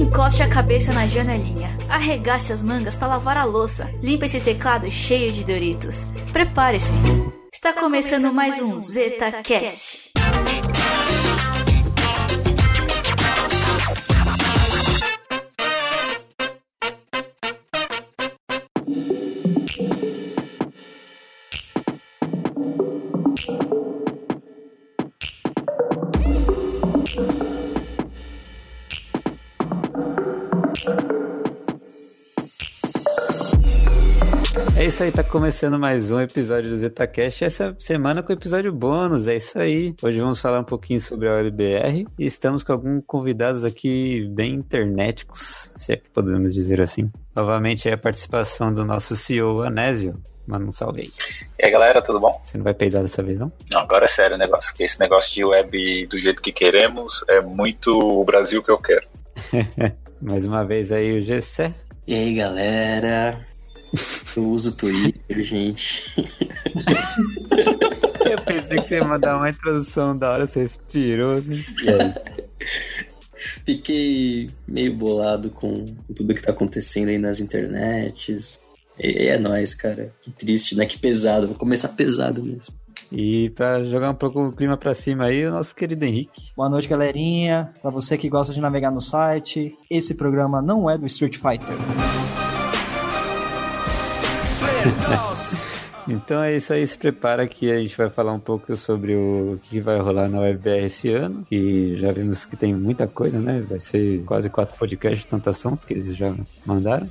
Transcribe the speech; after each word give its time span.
Encoste 0.00 0.42
a 0.42 0.48
cabeça 0.48 0.94
na 0.94 1.06
janelinha, 1.06 1.76
arregace 1.86 2.54
as 2.54 2.62
mangas 2.62 2.96
para 2.96 3.08
lavar 3.08 3.36
a 3.36 3.44
louça, 3.44 3.92
limpe 4.02 4.24
esse 4.24 4.40
teclado 4.40 4.90
cheio 4.90 5.30
de 5.30 5.44
Doritos. 5.44 6.06
Prepare-se. 6.32 6.90
Está 7.52 7.74
começando 7.74 8.32
mais 8.32 8.58
um 8.58 8.80
Zeta 8.80 9.30
Cast. 9.42 10.10
Isso 35.00 35.04
aí, 35.04 35.12
tá 35.12 35.24
começando 35.24 35.78
mais 35.78 36.10
um 36.10 36.20
episódio 36.20 36.68
do 36.68 36.76
ZetaCast. 36.76 37.42
Essa 37.42 37.74
semana 37.78 38.22
com 38.22 38.34
episódio 38.34 38.70
bônus, 38.70 39.26
é 39.26 39.36
isso 39.36 39.58
aí. 39.58 39.94
Hoje 40.02 40.20
vamos 40.20 40.38
falar 40.38 40.60
um 40.60 40.64
pouquinho 40.64 41.00
sobre 41.00 41.26
a 41.26 41.36
OLBR 41.36 42.06
e 42.18 42.24
estamos 42.26 42.62
com 42.62 42.74
alguns 42.74 43.02
convidados 43.06 43.64
aqui 43.64 44.28
bem 44.30 44.56
internéticos, 44.56 45.72
se 45.74 45.92
é 45.92 45.96
que 45.96 46.10
podemos 46.10 46.52
dizer 46.52 46.82
assim. 46.82 47.10
Novamente 47.34 47.88
é 47.88 47.94
a 47.94 47.96
participação 47.96 48.74
do 48.74 48.84
nosso 48.84 49.16
CEO, 49.16 49.62
Anésio. 49.62 50.20
Manda 50.46 50.66
um 50.66 50.72
salve 50.72 51.00
aí. 51.00 51.10
E 51.58 51.64
aí 51.64 51.72
galera, 51.72 52.02
tudo 52.02 52.20
bom? 52.20 52.38
Você 52.44 52.58
não 52.58 52.64
vai 52.64 52.74
peidar 52.74 53.00
dessa 53.00 53.22
vez, 53.22 53.38
não? 53.38 53.50
Não, 53.72 53.80
agora 53.80 54.04
é 54.04 54.08
sério 54.08 54.36
o 54.36 54.38
negócio, 54.38 54.74
que 54.74 54.84
esse 54.84 55.00
negócio 55.00 55.32
de 55.32 55.42
web 55.42 56.06
do 56.08 56.18
jeito 56.18 56.42
que 56.42 56.52
queremos 56.52 57.24
é 57.26 57.40
muito 57.40 57.98
o 57.98 58.22
Brasil 58.22 58.62
que 58.62 58.70
eu 58.70 58.76
quero. 58.76 59.08
mais 60.20 60.44
uma 60.44 60.62
vez 60.62 60.92
aí 60.92 61.18
o 61.18 61.22
GC. 61.22 61.74
E 62.06 62.14
aí 62.14 62.34
galera, 62.34 63.38
eu 64.36 64.44
uso 64.50 64.76
Twitter, 64.76 65.42
gente. 65.42 66.14
Eu 68.24 68.38
pensei 68.44 68.80
que 68.80 68.86
você 68.86 68.96
ia 68.96 69.04
mandar 69.04 69.36
uma 69.36 69.50
introdução 69.50 70.16
da 70.16 70.30
hora, 70.30 70.46
você 70.46 70.60
respirou 70.60 71.34
assim. 71.34 71.64
Fiquei 73.64 74.50
meio 74.68 74.94
bolado 74.94 75.50
com 75.50 75.94
tudo 76.14 76.34
que 76.34 76.42
tá 76.42 76.52
acontecendo 76.52 77.08
aí 77.08 77.18
nas 77.18 77.40
internets. 77.40 78.58
E 78.98 79.28
é 79.28 79.38
nóis, 79.38 79.74
cara. 79.74 80.12
Que 80.20 80.30
triste, 80.30 80.76
né? 80.76 80.84
Que 80.84 80.98
pesado. 80.98 81.46
Vou 81.48 81.56
começar 81.56 81.88
pesado 81.88 82.42
mesmo. 82.42 82.74
E 83.10 83.50
pra 83.50 83.82
jogar 83.84 84.10
um 84.10 84.14
pouco 84.14 84.40
o 84.40 84.52
clima 84.52 84.76
pra 84.76 84.94
cima 84.94 85.24
aí, 85.24 85.44
o 85.44 85.50
nosso 85.50 85.74
querido 85.74 86.04
Henrique. 86.04 86.52
Boa 86.56 86.68
noite, 86.68 86.86
galerinha. 86.86 87.72
Pra 87.82 87.90
você 87.90 88.16
que 88.16 88.28
gosta 88.28 88.54
de 88.54 88.60
navegar 88.60 88.90
no 88.90 89.00
site, 89.00 89.74
esse 89.90 90.14
programa 90.14 90.62
não 90.62 90.88
é 90.88 90.96
do 90.96 91.06
Street 91.06 91.36
Fighter. 91.36 92.39
Então 96.08 96.42
é 96.42 96.56
isso 96.56 96.72
aí, 96.72 96.84
se 96.84 96.98
prepara 96.98 97.46
que 97.46 97.70
a 97.70 97.78
gente 97.78 97.96
vai 97.96 98.10
falar 98.10 98.32
um 98.32 98.40
pouco 98.40 98.76
sobre 98.76 99.14
o 99.14 99.60
que 99.62 99.80
vai 99.80 100.00
rolar 100.00 100.28
na 100.28 100.40
WebBR 100.40 100.86
esse 100.86 101.08
ano, 101.10 101.44
que 101.44 101.96
já 101.98 102.10
vimos 102.10 102.46
que 102.46 102.56
tem 102.56 102.74
muita 102.74 103.06
coisa, 103.06 103.38
né? 103.38 103.64
Vai 103.68 103.78
ser 103.78 104.24
quase 104.24 104.50
quatro 104.50 104.76
podcasts 104.76 105.20
de 105.20 105.28
tanto 105.28 105.48
assunto 105.48 105.86
que 105.86 105.94
eles 105.94 106.16
já 106.16 106.34
mandaram. 106.66 107.08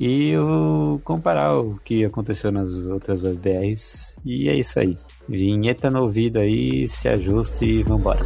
E 0.00 0.34
o 0.38 0.98
comparar 1.04 1.54
o 1.58 1.78
que 1.84 2.02
aconteceu 2.02 2.50
nas 2.50 2.72
outras 2.86 3.22
WebBRs. 3.22 4.16
E 4.24 4.48
é 4.48 4.56
isso 4.56 4.80
aí. 4.80 4.96
Vinheta 5.28 5.90
no 5.90 6.02
ouvido 6.02 6.38
aí, 6.38 6.88
se 6.88 7.08
ajuste 7.08 7.66
e 7.66 7.82
vambora. 7.82 8.20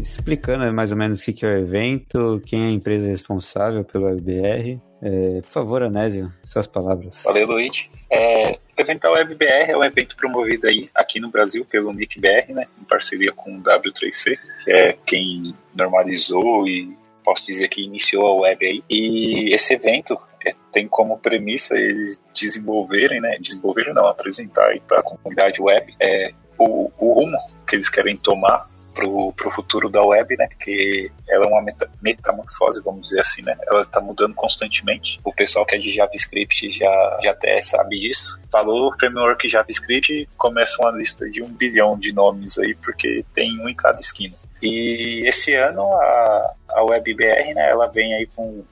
Explicando 0.00 0.72
mais 0.72 0.90
ou 0.90 0.98
menos 0.98 1.26
o 1.26 1.32
que, 1.32 1.44
é 1.44 1.48
o 1.48 1.58
evento, 1.58 2.40
quem 2.46 2.64
é 2.64 2.66
a 2.66 2.70
empresa 2.70 3.08
responsável 3.08 3.84
pelo 3.84 4.06
WebBR. 4.06 4.80
É, 5.02 5.40
por 5.40 5.50
favor, 5.50 5.82
Anésio, 5.82 6.32
suas 6.44 6.66
palavras. 6.66 7.22
Valeu, 7.24 7.46
Luiz. 7.46 7.88
É, 8.10 8.58
o 8.76 8.80
evento 8.80 9.02
da 9.02 9.10
WebBR 9.12 9.70
é 9.70 9.76
um 9.76 9.84
evento 9.84 10.16
promovido 10.16 10.66
aí 10.66 10.86
aqui 10.94 11.20
no 11.20 11.30
Brasil 11.30 11.64
pelo 11.64 11.92
NICBR, 11.92 12.52
né, 12.52 12.66
em 12.80 12.84
parceria 12.84 13.32
com 13.32 13.56
o 13.56 13.62
W3C, 13.62 14.38
que 14.64 14.72
é 14.72 14.96
quem 15.06 15.54
normalizou 15.74 16.66
e 16.66 16.96
posso 17.24 17.46
dizer 17.46 17.68
que 17.68 17.82
iniciou 17.82 18.26
a 18.26 18.34
web 18.42 18.66
aí. 18.66 18.82
E 18.88 19.54
esse 19.54 19.74
evento 19.74 20.18
é, 20.44 20.54
tem 20.72 20.88
como 20.88 21.18
premissa 21.18 21.76
eles 21.76 22.22
desenvolverem, 22.34 23.20
né, 23.20 23.36
desenvolverem 23.40 23.94
não, 23.94 24.06
apresentar 24.06 24.78
para 24.86 25.00
a 25.00 25.02
comunidade 25.02 25.60
web 25.60 25.94
é, 26.00 26.32
o, 26.58 26.90
o 26.98 27.12
rumo 27.14 27.38
que 27.66 27.76
eles 27.76 27.88
querem 27.88 28.16
tomar 28.16 28.66
pro, 29.00 29.32
pro 29.32 29.50
futuro 29.50 29.88
da 29.88 30.02
web, 30.02 30.36
né? 30.36 30.46
Porque 30.48 31.10
ela 31.28 31.46
é 31.46 31.48
uma 31.48 31.62
meta, 31.62 31.90
metamorfose, 32.02 32.82
vamos 32.84 33.08
dizer 33.08 33.20
assim, 33.20 33.42
né? 33.42 33.56
Ela 33.66 33.80
está 33.80 34.00
mudando 34.00 34.34
constantemente. 34.34 35.18
O 35.24 35.32
pessoal 35.32 35.64
que 35.64 35.74
é 35.74 35.78
de 35.78 35.90
JavaScript 35.90 36.70
já, 36.70 37.18
já 37.22 37.30
até 37.30 37.60
sabe 37.60 37.98
disso. 37.98 38.38
Falou 38.52 38.92
framework 38.98 39.48
JavaScript, 39.48 40.28
começa 40.36 40.76
uma 40.82 40.90
lista 40.90 41.28
de 41.30 41.42
um 41.42 41.48
bilhão 41.48 41.98
de 41.98 42.12
nomes 42.12 42.58
aí, 42.58 42.74
porque 42.74 43.24
tem 43.32 43.58
um 43.60 43.68
em 43.68 43.74
cada 43.74 43.98
esquina. 43.98 44.34
E 44.62 45.26
esse 45.26 45.54
ano 45.54 45.82
a, 45.82 46.54
a 46.70 46.84
WebBR, 46.84 47.54
né? 47.54 47.70
Ela 47.70 47.86
vem 47.86 48.14
aí 48.14 48.26
com 48.26 48.62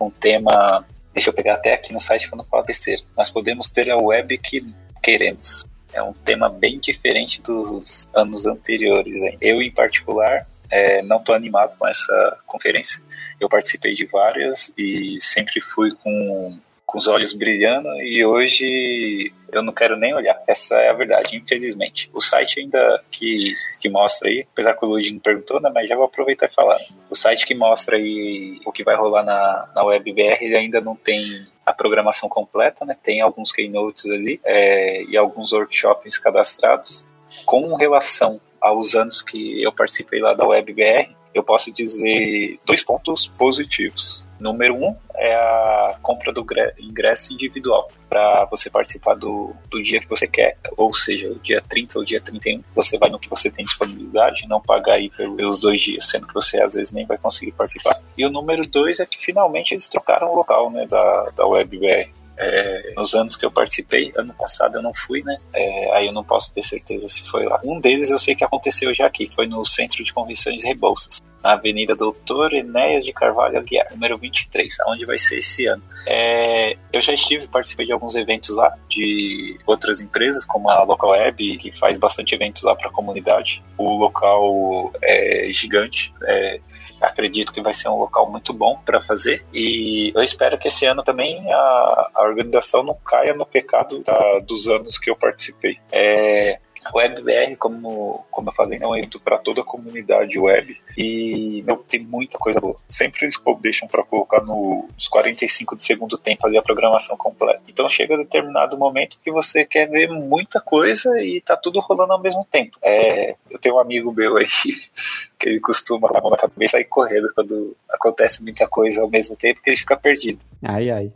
um 0.00 0.10
tema... 0.10 0.84
Deixa 1.14 1.30
eu 1.30 1.34
pegar 1.34 1.54
até 1.54 1.72
aqui 1.72 1.94
no 1.94 2.00
site 2.00 2.28
para 2.28 2.36
não 2.36 2.44
falar 2.44 2.64
besteira. 2.64 3.00
Nós 3.16 3.30
podemos 3.30 3.70
ter 3.70 3.90
a 3.90 3.96
web 3.96 4.36
que 4.36 4.62
queremos 5.02 5.64
é 5.96 6.02
um 6.02 6.12
tema 6.12 6.48
bem 6.48 6.78
diferente 6.78 7.40
dos 7.42 8.06
anos 8.14 8.46
anteriores. 8.46 9.14
Hein? 9.14 9.38
Eu, 9.40 9.62
em 9.62 9.70
particular, 9.70 10.46
é, 10.70 11.02
não 11.02 11.16
estou 11.16 11.34
animado 11.34 11.76
com 11.78 11.88
essa 11.88 12.38
conferência. 12.46 13.00
Eu 13.40 13.48
participei 13.48 13.94
de 13.94 14.04
várias 14.04 14.72
e 14.76 15.16
sempre 15.20 15.60
fui 15.60 15.92
com, 15.96 16.58
com 16.86 16.98
os 16.98 17.08
olhos 17.08 17.32
brilhando 17.32 17.88
e 18.00 18.24
hoje 18.24 19.32
eu 19.52 19.62
não 19.62 19.72
quero 19.72 19.96
nem 19.96 20.14
olhar. 20.14 20.40
Essa 20.46 20.76
é 20.76 20.88
a 20.88 20.92
verdade, 20.92 21.36
infelizmente. 21.36 22.08
O 22.14 22.20
site 22.20 22.60
ainda 22.60 23.02
que, 23.10 23.54
que 23.80 23.88
mostra 23.88 24.28
aí, 24.28 24.46
apesar 24.52 24.74
que 24.74 24.84
o 24.84 24.88
Ludin 24.88 25.18
perguntou, 25.18 25.60
né, 25.60 25.70
mas 25.74 25.88
já 25.88 25.96
vou 25.96 26.04
aproveitar 26.04 26.46
e 26.46 26.54
falar. 26.54 26.78
O 27.10 27.14
site 27.16 27.44
que 27.44 27.54
mostra 27.54 27.96
aí 27.96 28.60
o 28.64 28.70
que 28.70 28.84
vai 28.84 28.94
rolar 28.94 29.24
na, 29.24 29.68
na 29.74 29.84
WebBR 29.84 30.38
ele 30.40 30.56
ainda 30.56 30.80
não 30.80 30.94
tem 30.94 31.46
a 31.64 31.72
programação 31.72 32.28
completa, 32.28 32.84
né? 32.84 32.96
Tem 33.02 33.20
alguns 33.20 33.50
keynotes 33.50 34.08
ali 34.08 34.40
é, 34.44 35.02
e 35.02 35.16
alguns 35.16 35.52
workshops 35.52 36.16
cadastrados. 36.16 37.04
Com 37.44 37.74
relação 37.74 38.40
aos 38.60 38.94
anos 38.94 39.20
que 39.20 39.60
eu 39.60 39.72
participei 39.72 40.20
lá 40.20 40.32
da 40.32 40.46
WebBR, 40.46 41.10
eu 41.36 41.42
posso 41.42 41.70
dizer 41.72 42.58
dois 42.64 42.82
pontos 42.82 43.28
positivos. 43.28 44.26
Número 44.40 44.74
um 44.74 44.96
é 45.14 45.34
a 45.34 45.98
compra 46.02 46.32
do 46.32 46.44
ingresso 46.78 47.32
individual 47.32 47.90
para 48.08 48.44
você 48.46 48.68
participar 48.68 49.14
do, 49.14 49.54
do 49.70 49.82
dia 49.82 50.00
que 50.00 50.08
você 50.08 50.26
quer, 50.26 50.58
ou 50.76 50.94
seja, 50.94 51.30
o 51.30 51.38
dia 51.38 51.62
30 51.62 51.98
ou 51.98 52.04
dia 52.04 52.20
31, 52.20 52.62
você 52.74 52.98
vai 52.98 53.08
no 53.08 53.18
que 53.18 53.28
você 53.28 53.50
tem 53.50 53.64
disponibilidade, 53.64 54.46
não 54.46 54.60
pagar 54.60 54.94
aí 54.94 55.10
pelos 55.10 55.58
dois 55.58 55.80
dias, 55.80 56.06
sendo 56.06 56.26
que 56.26 56.34
você 56.34 56.60
às 56.60 56.74
vezes 56.74 56.92
nem 56.92 57.06
vai 57.06 57.16
conseguir 57.16 57.52
participar. 57.52 57.98
E 58.16 58.26
o 58.26 58.30
número 58.30 58.66
dois 58.68 59.00
é 59.00 59.06
que 59.06 59.18
finalmente 59.18 59.72
eles 59.72 59.88
trocaram 59.88 60.30
o 60.30 60.36
local 60.36 60.70
né, 60.70 60.86
da, 60.86 61.30
da 61.36 61.46
WebBR. 61.46 62.10
É, 62.38 62.92
nos 62.96 63.14
anos 63.14 63.36
que 63.36 63.44
eu 63.46 63.50
participei, 63.50 64.12
ano 64.16 64.34
passado 64.34 64.76
eu 64.76 64.82
não 64.82 64.92
fui, 64.94 65.22
né? 65.22 65.36
É, 65.54 65.96
aí 65.96 66.06
eu 66.06 66.12
não 66.12 66.24
posso 66.24 66.52
ter 66.52 66.62
certeza 66.62 67.08
se 67.08 67.22
foi 67.22 67.44
lá. 67.44 67.60
Um 67.64 67.80
deles 67.80 68.10
eu 68.10 68.18
sei 68.18 68.34
que 68.34 68.44
aconteceu 68.44 68.94
já 68.94 69.06
aqui, 69.06 69.26
foi 69.26 69.46
no 69.46 69.64
Centro 69.64 70.04
de 70.04 70.12
Convenções 70.12 70.62
Rebouças, 70.64 71.22
na 71.42 71.52
Avenida 71.52 71.94
Doutor 71.94 72.52
Enéas 72.52 73.04
de 73.04 73.12
Carvalho 73.12 73.58
Aguiar, 73.58 73.86
número 73.90 74.18
23, 74.18 74.76
onde 74.88 75.06
vai 75.06 75.18
ser 75.18 75.38
esse 75.38 75.66
ano. 75.66 75.82
É, 76.06 76.76
eu 76.92 77.00
já 77.00 77.12
estive, 77.12 77.48
participei 77.48 77.86
de 77.86 77.92
alguns 77.92 78.14
eventos 78.16 78.54
lá, 78.54 78.72
de 78.88 79.58
outras 79.66 80.00
empresas, 80.00 80.44
como 80.44 80.68
a 80.70 80.82
Local 80.82 81.10
Web, 81.10 81.56
que 81.58 81.72
faz 81.72 81.98
bastante 81.98 82.34
eventos 82.34 82.62
lá 82.62 82.74
para 82.74 82.88
a 82.88 82.92
comunidade. 82.92 83.62
O 83.78 83.96
local 83.96 84.92
é 85.02 85.48
gigante, 85.52 86.12
é, 86.24 86.60
acredito 87.00 87.52
que 87.52 87.60
vai 87.60 87.74
ser 87.74 87.88
um 87.88 87.98
local 87.98 88.30
muito 88.30 88.52
bom 88.52 88.78
para 88.84 89.00
fazer 89.00 89.44
e 89.52 90.12
eu 90.14 90.22
espero 90.22 90.58
que 90.58 90.68
esse 90.68 90.86
ano 90.86 91.02
também 91.02 91.52
a, 91.52 92.10
a 92.14 92.22
organização 92.22 92.82
não 92.82 92.94
caia 92.94 93.34
no 93.34 93.46
pecado 93.46 94.02
da, 94.02 94.38
dos 94.40 94.68
anos 94.68 94.98
que 94.98 95.10
eu 95.10 95.16
participei. 95.16 95.78
É, 95.92 96.58
O 96.92 96.98
WebBR, 96.98 97.56
como, 97.56 98.24
como 98.30 98.48
eu 98.48 98.52
falei, 98.52 98.78
é 98.80 98.86
um 98.86 98.96
evento 98.96 99.18
para 99.20 99.38
toda 99.38 99.60
a 99.60 99.64
comunidade 99.64 100.38
web 100.38 100.76
e 100.96 101.62
meu, 101.66 101.78
tem 101.78 102.00
muita 102.00 102.38
coisa 102.38 102.60
boa. 102.60 102.76
Sempre 102.88 103.24
eles 103.24 103.40
deixam 103.60 103.88
para 103.88 104.02
colocar 104.04 104.42
nos 104.42 105.08
45 105.08 105.76
de 105.76 105.84
segundo 105.84 106.16
tempo 106.18 106.46
ali 106.46 106.56
a 106.56 106.62
programação 106.62 107.16
completa. 107.16 107.62
Então 107.68 107.88
chega 107.88 108.14
a 108.14 108.18
determinado 108.18 108.78
momento 108.78 109.18
que 109.22 109.30
você 109.30 109.64
quer 109.64 109.88
ver 109.88 110.08
muita 110.10 110.60
coisa 110.60 111.16
e 111.20 111.40
tá 111.40 111.56
tudo 111.56 111.80
rolando 111.80 112.12
ao 112.12 112.20
mesmo 112.20 112.46
tempo. 112.50 112.78
É, 112.82 113.34
eu 113.50 113.58
tenho 113.58 113.76
um 113.76 113.80
amigo 113.80 114.12
meu 114.12 114.36
aí 114.36 114.46
que 115.38 115.48
ele 115.48 115.60
costuma 115.60 116.08
dar 116.08 116.18
a 116.18 116.22
mão 116.22 116.30
na 116.30 116.36
cabeça 116.36 116.78
e 116.80 116.84
correndo 116.84 117.30
quando 117.34 117.76
acontece 117.90 118.42
muita 118.42 118.66
coisa 118.66 119.02
ao 119.02 119.08
mesmo 119.08 119.36
tempo 119.36 119.60
que 119.62 119.70
ele 119.70 119.76
fica 119.76 119.96
perdido. 119.96 120.38
Ai, 120.62 120.90
ai. 120.90 121.12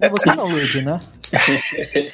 É 0.00 0.08
você 0.08 0.34
não, 0.34 0.48
Luigi, 0.48 0.82
né? 0.82 1.00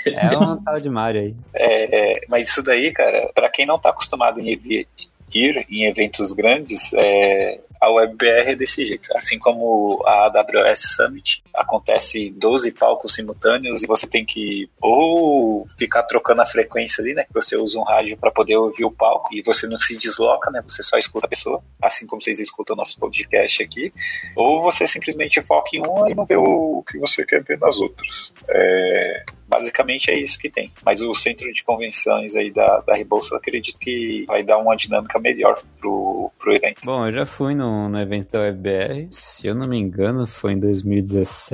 É 0.06 0.38
um 0.38 0.62
tal 0.62 0.80
de 0.80 0.88
Mario 0.88 1.22
aí. 1.22 1.36
É, 1.54 2.16
é, 2.16 2.20
mas 2.28 2.48
isso 2.48 2.62
daí, 2.62 2.92
cara, 2.92 3.30
para 3.34 3.50
quem 3.50 3.66
não 3.66 3.78
tá 3.78 3.90
acostumado 3.90 4.40
em 4.40 4.48
ir, 4.50 4.86
ir 5.34 5.66
em 5.68 5.84
eventos 5.86 6.32
grandes, 6.32 6.92
é, 6.94 7.60
a 7.80 7.90
WebBR 7.90 8.50
é 8.50 8.56
desse 8.56 8.86
jeito. 8.86 9.08
Assim 9.16 9.38
como 9.38 10.02
a 10.06 10.26
AWS 10.26 10.96
Summit, 10.96 11.42
acontece 11.60 12.30
12 12.30 12.72
palcos 12.72 13.14
simultâneos 13.14 13.82
e 13.82 13.86
você 13.86 14.06
tem 14.06 14.24
que 14.24 14.68
ou 14.80 15.66
ficar 15.78 16.02
trocando 16.04 16.42
a 16.42 16.46
frequência 16.46 17.02
ali, 17.02 17.14
né? 17.14 17.24
Que 17.24 17.34
você 17.34 17.56
usa 17.56 17.78
um 17.78 17.82
rádio 17.82 18.16
para 18.16 18.30
poder 18.30 18.56
ouvir 18.56 18.84
o 18.84 18.90
palco 18.90 19.34
e 19.34 19.42
você 19.42 19.66
não 19.66 19.78
se 19.78 19.96
desloca, 19.96 20.50
né? 20.50 20.62
Você 20.66 20.82
só 20.82 20.96
escuta 20.96 21.26
a 21.26 21.30
pessoa, 21.30 21.62
assim 21.82 22.06
como 22.06 22.22
vocês 22.22 22.40
escutam 22.40 22.74
o 22.74 22.76
nosso 22.76 22.98
podcast 22.98 23.62
aqui. 23.62 23.92
Ou 24.36 24.62
você 24.62 24.86
simplesmente 24.86 25.40
foca 25.42 25.70
em 25.74 25.82
uma 25.86 26.10
e 26.10 26.14
não 26.14 26.24
vê 26.24 26.36
o 26.36 26.82
que 26.90 26.98
você 26.98 27.24
quer 27.24 27.42
ver 27.42 27.58
nas 27.58 27.80
outras. 27.80 28.32
É, 28.48 29.24
basicamente 29.48 30.10
é 30.10 30.20
isso 30.20 30.38
que 30.38 30.50
tem. 30.50 30.70
Mas 30.84 31.00
o 31.00 31.12
centro 31.14 31.50
de 31.52 31.64
convenções 31.64 32.36
aí 32.36 32.52
da, 32.52 32.80
da 32.80 32.94
Rebouça, 32.94 33.36
acredito 33.36 33.80
que 33.80 34.24
vai 34.28 34.42
dar 34.42 34.58
uma 34.58 34.76
dinâmica 34.76 35.18
melhor 35.18 35.60
pro, 35.80 36.30
pro 36.38 36.54
evento. 36.54 36.80
Bom, 36.84 37.06
eu 37.06 37.12
já 37.12 37.26
fui 37.26 37.54
no, 37.54 37.88
no 37.88 37.98
evento 37.98 38.30
da 38.30 38.40
WebR, 38.40 39.08
se 39.10 39.46
eu 39.46 39.54
não 39.54 39.66
me 39.66 39.78
engano, 39.78 40.26
foi 40.26 40.52
em 40.52 40.60
2017. 40.60 41.47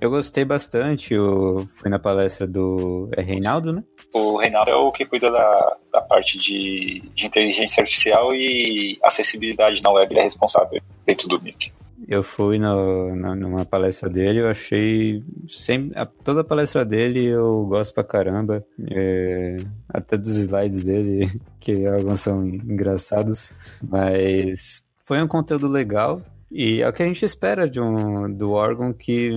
Eu 0.00 0.08
gostei 0.08 0.46
bastante, 0.46 1.12
eu 1.12 1.66
fui 1.76 1.90
na 1.90 1.98
palestra 1.98 2.46
do 2.46 3.10
é 3.14 3.20
Reinaldo, 3.20 3.70
né? 3.70 3.84
O 4.14 4.38
Reinaldo 4.38 4.70
é 4.70 4.74
o 4.74 4.90
que 4.90 5.04
cuida 5.04 5.30
da, 5.30 5.76
da 5.92 6.00
parte 6.00 6.38
de, 6.38 7.02
de 7.14 7.26
inteligência 7.26 7.82
artificial 7.82 8.34
e 8.34 8.98
acessibilidade 9.02 9.82
na 9.82 9.90
web, 9.90 10.10
ele 10.10 10.20
é 10.20 10.22
responsável 10.22 10.80
dentro 11.04 11.28
do 11.28 11.40
MIC. 11.42 11.70
Eu 12.08 12.22
fui 12.22 12.58
no, 12.58 13.14
na, 13.14 13.34
numa 13.34 13.64
palestra 13.64 14.08
dele, 14.08 14.40
eu 14.40 14.48
achei. 14.48 15.22
Sempre, 15.46 15.98
a, 15.98 16.06
toda 16.06 16.40
a 16.40 16.44
palestra 16.44 16.84
dele 16.84 17.26
eu 17.26 17.66
gosto 17.66 17.92
pra 17.92 18.02
caramba. 18.02 18.64
É, 18.90 19.58
até 19.88 20.16
dos 20.16 20.36
slides 20.36 20.84
dele, 20.84 21.30
que 21.60 21.86
alguns 21.86 22.20
são 22.20 22.44
engraçados. 22.46 23.52
Mas 23.82 24.82
foi 25.04 25.22
um 25.22 25.28
conteúdo 25.28 25.68
legal. 25.68 26.22
E 26.50 26.82
é 26.82 26.88
o 26.88 26.92
que 26.92 27.02
a 27.02 27.06
gente 27.06 27.24
espera 27.24 27.68
de 27.68 27.80
um, 27.80 28.32
do 28.32 28.52
órgão 28.52 28.92
que 28.92 29.30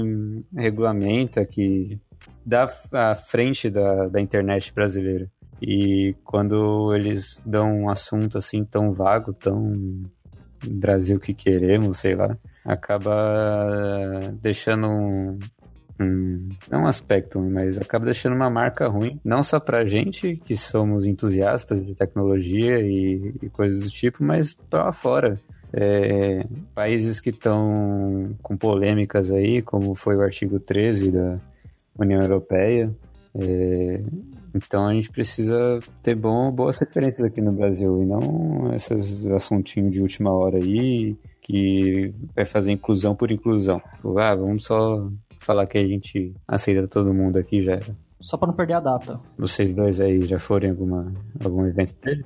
regulamenta, 0.56 1.45
que 1.45 2.00
dá 2.45 2.68
à 2.92 3.15
frente 3.15 3.69
da, 3.69 4.07
da 4.07 4.19
internet 4.19 4.74
brasileira. 4.74 5.30
E 5.62 6.15
quando 6.24 6.94
eles 6.94 7.42
dão 7.45 7.83
um 7.83 7.89
assunto 7.89 8.38
assim 8.38 8.65
tão 8.65 8.92
vago, 8.92 9.33
tão 9.33 10.04
Brasil 10.68 11.19
que 11.19 11.33
queremos, 11.33 12.00
sei 12.00 12.15
lá, 12.15 12.38
acaba 12.65 14.33
deixando 14.42 14.88
um, 14.88 16.50
não 16.69 16.83
um 16.83 16.88
aspecto, 16.88 17.39
mas 17.39 17.77
acaba 17.77 18.06
deixando 18.06 18.36
uma 18.36 18.50
marca 18.50 18.88
ruim, 18.88 19.19
não 19.24 19.44
só 19.44 19.60
pra 19.60 19.86
gente, 19.86 20.38
que 20.38 20.56
somos 20.56 21.06
entusiastas 21.06 21.86
de 21.86 21.95
tecnologia 21.95 22.80
e, 22.80 23.33
e 23.42 23.50
coisas 23.50 23.81
do 23.81 23.89
tipo, 23.89 24.24
mas 24.24 24.54
pra 24.54 24.92
fora. 24.92 25.39
É, 25.74 26.46
países 26.75 27.20
que 27.20 27.31
estão 27.31 28.36
com 28.44 28.56
polêmicas 28.56 29.31
aí, 29.31 29.62
como 29.62 29.96
foi 29.96 30.16
o 30.16 30.22
artigo 30.22 30.60
13 30.60 31.12
da 31.12 31.40
União 31.98 32.22
Europeia, 32.22 32.92
é, 33.36 34.00
então 34.54 34.86
a 34.86 34.94
gente 34.94 35.10
precisa 35.10 35.80
ter 36.04 36.16
bom, 36.16 36.52
boas 36.52 36.78
referências 36.78 37.24
aqui 37.24 37.42
no 37.42 37.52
Brasil 37.52 38.04
e 38.04 38.06
não 38.06 38.72
esses 38.75 39.25
assuntinhos 39.28 39.92
de 39.92 40.00
última 40.00 40.31
hora 40.31 40.58
aí 40.58 41.18
que 41.42 42.14
vai 42.36 42.46
fazer 42.46 42.72
inclusão 42.72 43.16
por 43.16 43.31
inclusão. 43.31 43.81
Ah, 44.18 44.36
vamos 44.36 44.66
só 44.66 45.10
falar 45.40 45.66
que 45.66 45.78
a 45.78 45.86
gente 45.86 46.34
aceita 46.48 46.88
todo 46.88 47.14
mundo 47.14 47.38
aqui 47.38 47.64
já 47.64 47.74
era. 47.74 47.96
Só 48.22 48.38
para 48.38 48.48
não 48.48 48.56
perder 48.56 48.74
a 48.75 48.80
data. 48.80 49.20
Vocês 49.38 49.74
dois 49.75 50.00
aí 50.00 50.22
já 50.22 50.40
foram 50.40 50.68
em 50.68 50.72
alguma, 50.72 51.14
algum 51.44 51.66
evento 51.66 51.96
dele? 52.02 52.24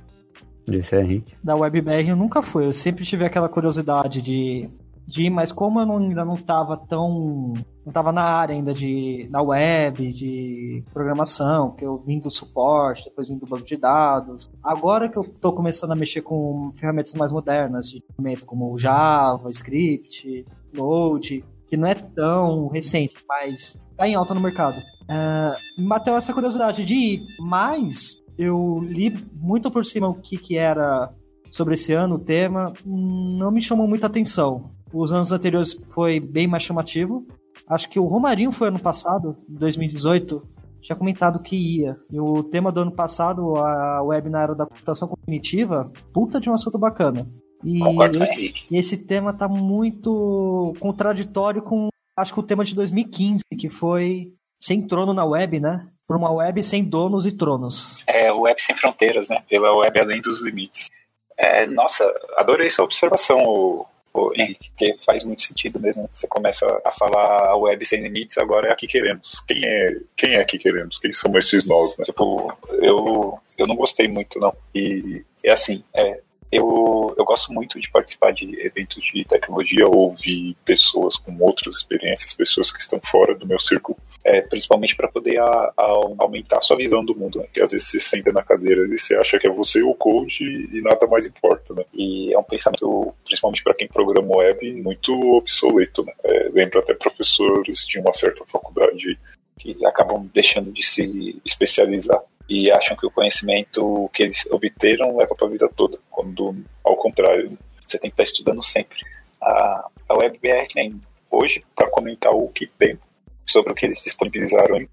Disse 0.68 0.96
é 0.96 1.02
Henrique. 1.02 1.36
Da 1.44 1.56
WebBR 1.56 2.10
eu 2.10 2.16
nunca 2.16 2.42
fui, 2.42 2.66
eu 2.66 2.74
sempre 2.74 3.06
tive 3.06 3.26
aquela 3.26 3.48
curiosidade 3.48 4.22
de, 4.22 4.70
de 5.08 5.26
ir, 5.26 5.30
mas 5.30 5.52
como 5.52 5.80
eu 5.80 5.86
não, 5.86 5.98
ainda 5.98 6.26
não 6.26 6.36
estava 6.36 6.76
tão 6.76 7.54
não 7.86 7.92
estava 7.92 8.12
na 8.12 8.22
área 8.22 8.54
ainda 8.54 8.74
de 8.74 9.30
na 9.32 9.42
web, 9.42 10.12
de 10.12 10.84
programação, 10.94 11.72
que 11.72 11.86
eu 11.86 11.98
vim 11.98 12.20
do 12.20 12.30
suporte, 12.30 13.06
depois 13.06 13.30
vim 13.30 13.38
do 13.38 13.48
banco 13.48 13.66
de 13.66 13.78
dados. 13.78 14.50
Agora 14.62 15.08
que 15.08 15.18
eu 15.18 15.24
estou 15.24 15.54
começando 15.54 15.92
a 15.92 15.96
mexer 15.96 16.22
com 16.22 16.74
ferramentas 16.78 17.14
mais 17.14 17.32
modernas, 17.32 17.88
de 17.90 18.04
como 18.46 18.78
Java, 18.78 19.50
Script, 19.52 20.46
Node, 20.74 21.46
que 21.70 21.78
não 21.78 21.88
é 21.88 21.96
tão 21.96 22.68
recente, 22.68 23.16
mas 23.26 23.80
está 23.92 24.06
em 24.06 24.16
alta 24.16 24.34
no 24.34 24.42
mercado. 24.42 24.78
Uh, 24.78 25.88
bateu 25.88 26.18
essa 26.18 26.34
curiosidade 26.34 26.84
de 26.84 26.94
ir, 26.94 27.22
mas 27.40 28.22
eu 28.38 28.80
li 28.84 29.18
muito 29.34 29.72
por 29.72 29.86
cima 29.86 30.08
o 30.08 30.14
que, 30.14 30.38
que 30.38 30.58
era 30.58 31.10
sobre 31.50 31.76
esse 31.76 31.94
ano, 31.94 32.16
o 32.16 32.20
tema, 32.20 32.74
não 32.86 33.52
me 33.52 33.62
chamou 33.62 33.88
muita 33.88 34.08
atenção. 34.08 34.70
Os 34.94 35.12
anos 35.12 35.32
anteriores 35.32 35.74
foi 35.94 36.20
bem 36.20 36.48
mais 36.48 36.64
chamativo. 36.64 37.26
Acho 37.68 37.90
que 37.90 38.00
o 38.00 38.06
Romarinho 38.06 38.52
foi 38.52 38.68
ano 38.68 38.80
passado, 38.80 39.36
2018, 39.50 40.42
tinha 40.82 40.96
comentado 40.96 41.40
que 41.40 41.56
ia. 41.56 41.98
E 42.12 42.20
o 42.20 42.44
tema 42.44 42.72
do 42.72 42.82
ano 42.82 42.92
passado, 42.92 43.56
a 43.58 44.02
web 44.04 44.30
na 44.30 44.44
era 44.44 44.56
da 44.56 44.66
computação 44.66 45.08
cognitiva, 45.08 45.92
puta 46.14 46.40
de 46.40 46.50
um 46.50 46.54
assunto 46.54 46.78
bacana. 46.78 47.26
E 47.64 47.80
esse, 48.22 48.66
e 48.72 48.78
esse 48.78 48.98
tema 48.98 49.34
tá 49.34 49.48
muito 49.48 50.74
contraditório 50.80 51.62
com, 51.62 51.90
acho 52.16 52.34
que 52.34 52.40
o 52.40 52.44
tema 52.44 52.64
de 52.64 52.76
2015, 52.76 53.44
que 53.58 53.68
foi 53.68 54.28
sem 54.60 54.86
trono 54.88 55.14
na 55.14 55.26
web, 55.26 55.60
né? 55.60 55.86
Por 56.08 56.16
uma 56.16 56.32
web 56.32 56.64
sem 56.64 56.84
donos 56.84 57.26
e 57.26 57.32
tronos. 57.32 57.98
É, 58.08 58.32
web 58.32 58.62
sem 58.62 58.76
fronteiras, 58.76 59.30
né? 59.30 59.44
Pela 59.50 59.76
web 59.76 60.00
além 60.00 60.22
dos 60.22 60.42
limites. 60.42 60.90
É, 61.38 61.68
nossa, 61.68 62.04
adorei 62.38 62.68
essa 62.68 62.82
observação, 62.82 63.86
Henrique, 64.36 64.70
porque 64.70 64.96
faz 65.06 65.24
muito 65.24 65.42
sentido 65.42 65.80
mesmo. 65.80 66.10
Você 66.12 66.28
começa 66.28 66.66
a 66.84 66.92
falar 66.92 67.50
a 67.50 67.56
web 67.58 67.86
sem 67.86 68.02
limites, 68.02 68.38
agora 68.38 68.70
é 68.70 68.72
aqui 68.72 68.88
queremos. 68.88 69.42
Quem 69.48 69.64
é, 69.64 69.98
quem 70.16 70.34
é 70.34 70.42
aqui 70.42 70.58
queremos? 70.58 70.98
Quem 70.98 71.12
são 71.14 71.38
esses 71.38 71.68
nós, 71.68 71.98
né? 71.98 72.06
Tipo, 72.06 72.58
eu, 72.82 73.38
eu 73.58 73.68
não 73.68 73.76
gostei 73.76 74.08
muito, 74.08 74.40
não. 74.40 74.56
E 74.74 75.24
é 75.44 75.52
assim, 75.52 75.84
é, 75.94 76.22
eu, 76.52 77.14
eu 77.18 77.26
gosto 77.26 77.52
muito 77.52 77.80
de 77.80 77.90
participar 77.90 78.32
de 78.32 78.60
eventos 78.66 79.04
de 79.04 79.26
tecnologia, 79.26 79.88
ouvir 79.88 80.56
pessoas 80.64 81.18
com 81.18 81.38
outras 81.40 81.76
experiências, 81.76 82.34
pessoas 82.34 82.72
que 82.72 82.80
estão 82.80 83.00
fora 83.04 83.36
do 83.36 83.46
meu 83.46 83.60
círculo, 83.60 83.98
é, 84.24 84.42
principalmente 84.42 84.96
para 84.96 85.10
poder 85.10 85.40
a, 85.40 85.44
a, 85.46 85.84
aumentar 86.20 86.60
a 86.60 86.62
sua 86.62 86.78
visão 86.78 87.04
do 87.04 87.16
mundo. 87.16 87.40
Né? 87.40 87.48
Às 87.62 87.72
vezes 87.72 87.90
você 87.90 88.00
senta 88.00 88.32
na 88.32 88.44
cadeira 88.44 88.86
e 88.86 88.98
você 88.98 89.16
acha 89.18 89.38
que 89.38 89.48
é 89.48 89.50
você 89.50 89.84
o 89.84 89.94
coach 89.94 90.44
e 90.44 90.82
nada 90.82 91.06
mais 91.08 91.28
importa. 91.28 91.74
Né? 91.74 91.84
E 91.94 92.34
é 92.34 92.40
um 92.40 92.44
pensamento, 92.44 93.14
principalmente 93.26 93.64
para 93.64 93.74
quem 93.74 93.88
programa 93.88 94.38
web, 94.38 94.72
muito 94.82 95.14
obsoleto. 95.36 96.06
Né? 96.06 96.14
É, 96.24 96.50
lembro 96.54 96.80
até 96.80 96.94
professores 96.94 97.86
de 97.86 98.00
uma 98.00 98.14
certa 98.14 98.46
faculdade 98.46 99.20
que 99.60 99.86
acabam 99.86 100.30
deixando 100.34 100.72
de 100.72 100.86
se 100.86 101.42
especializar 101.44 102.22
e 102.50 102.72
acham 102.72 102.96
que 102.96 103.06
o 103.06 103.12
conhecimento 103.12 104.10
que 104.14 104.24
eles 104.24 104.48
obteram 104.50 105.18
leva 105.18 105.36
para 105.36 105.48
a 105.48 105.50
vida 105.50 105.70
toda, 105.76 106.00
quando 106.18 106.66
ao 106.84 106.96
contrário, 106.98 107.56
você 107.86 108.00
tem 108.00 108.10
que 108.10 108.16
estar 108.16 108.24
estudando 108.24 108.64
sempre. 108.64 108.98
A, 109.40 109.88
a 110.10 110.18
WebBR 110.18 110.68
tem 110.74 111.00
hoje 111.30 111.64
para 111.76 111.88
comentar 111.92 112.34
o 112.34 112.48
que 112.50 112.66
tem 112.66 112.98
sobre 113.46 113.72
o 113.72 113.76
que 113.76 113.86
eles 113.86 114.04
disponibilizaram. 114.04 114.88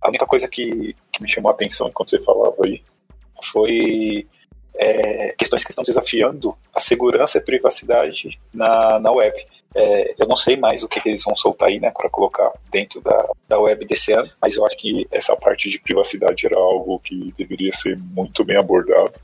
A 0.00 0.08
única 0.08 0.24
coisa 0.24 0.48
que, 0.48 0.96
que 1.12 1.22
me 1.22 1.30
chamou 1.30 1.50
a 1.50 1.54
atenção 1.54 1.88
enquanto 1.88 2.08
você 2.08 2.22
falava 2.22 2.56
aí 2.64 2.82
foi 3.42 4.26
é, 4.74 5.34
questões 5.36 5.64
que 5.64 5.70
estão 5.70 5.84
desafiando 5.84 6.56
a 6.74 6.80
segurança 6.80 7.36
e 7.36 7.40
a 7.42 7.44
privacidade 7.44 8.40
na, 8.50 8.98
na 8.98 9.12
web. 9.12 9.36
É, 9.74 10.14
eu 10.18 10.26
não 10.26 10.36
sei 10.36 10.56
mais 10.56 10.82
o 10.82 10.88
que 10.88 11.06
eles 11.06 11.22
vão 11.24 11.36
soltar 11.36 11.68
aí, 11.68 11.78
né, 11.78 11.90
para 11.90 12.08
colocar 12.08 12.50
dentro 12.70 13.02
da, 13.02 13.28
da 13.46 13.60
web 13.60 13.84
desse 13.84 14.12
ano, 14.12 14.28
mas 14.40 14.56
eu 14.56 14.64
acho 14.64 14.78
que 14.78 15.06
essa 15.10 15.36
parte 15.36 15.68
de 15.68 15.78
privacidade 15.78 16.46
era 16.46 16.58
algo 16.58 16.98
que 17.00 17.32
deveria 17.36 17.72
ser 17.72 17.98
muito 17.98 18.42
bem 18.44 18.56
abordado, 18.56 19.20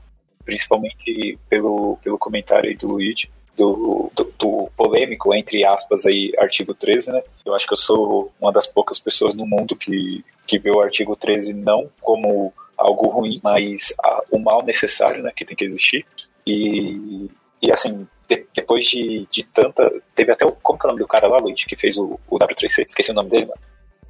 principalmente 0.47 1.37
pelo, 1.49 1.97
pelo 2.01 2.17
comentário 2.17 2.69
aí 2.69 2.75
do 2.75 2.87
Luigi, 2.87 3.29
do, 3.57 4.09
do, 4.15 4.33
do, 4.39 4.71
polêmico, 4.77 5.35
entre 5.35 5.65
aspas, 5.65 6.05
aí, 6.05 6.31
artigo 6.39 6.73
13, 6.73 7.11
né? 7.11 7.21
Eu 7.45 7.53
acho 7.53 7.67
que 7.67 7.73
eu 7.73 7.77
sou 7.77 8.31
uma 8.39 8.51
das 8.51 8.65
poucas 8.65 8.97
pessoas 8.97 9.35
no 9.35 9.45
mundo 9.45 9.75
que, 9.75 10.23
que 10.45 10.57
vê 10.57 10.71
o 10.71 10.79
artigo 10.79 11.17
13 11.17 11.53
não 11.53 11.89
como 11.99 12.53
algo 12.77 13.09
ruim, 13.09 13.41
mas 13.43 13.93
a, 14.01 14.23
o 14.31 14.39
mal 14.39 14.63
necessário, 14.63 15.21
né, 15.21 15.33
que 15.35 15.43
tem 15.43 15.57
que 15.57 15.65
existir. 15.65 16.05
E, 16.45 17.29
e 17.61 17.73
assim, 17.73 18.07
de, 18.25 18.45
depois 18.55 18.85
de, 18.85 19.27
de 19.29 19.43
tanta. 19.43 19.91
Teve 20.15 20.31
até 20.31 20.45
o. 20.45 20.53
Como 20.53 20.79
que 20.79 20.85
é 20.85 20.87
o 20.87 20.91
nome 20.91 21.03
do 21.03 21.07
cara 21.07 21.27
lá, 21.27 21.39
Luiz, 21.39 21.65
que 21.65 21.75
fez 21.75 21.97
o, 21.97 22.17
o 22.29 22.39
W3C? 22.39 22.85
Esqueci 22.85 23.11
o 23.11 23.15
nome 23.15 23.29
dele, 23.29 23.47
mano. 23.47 23.59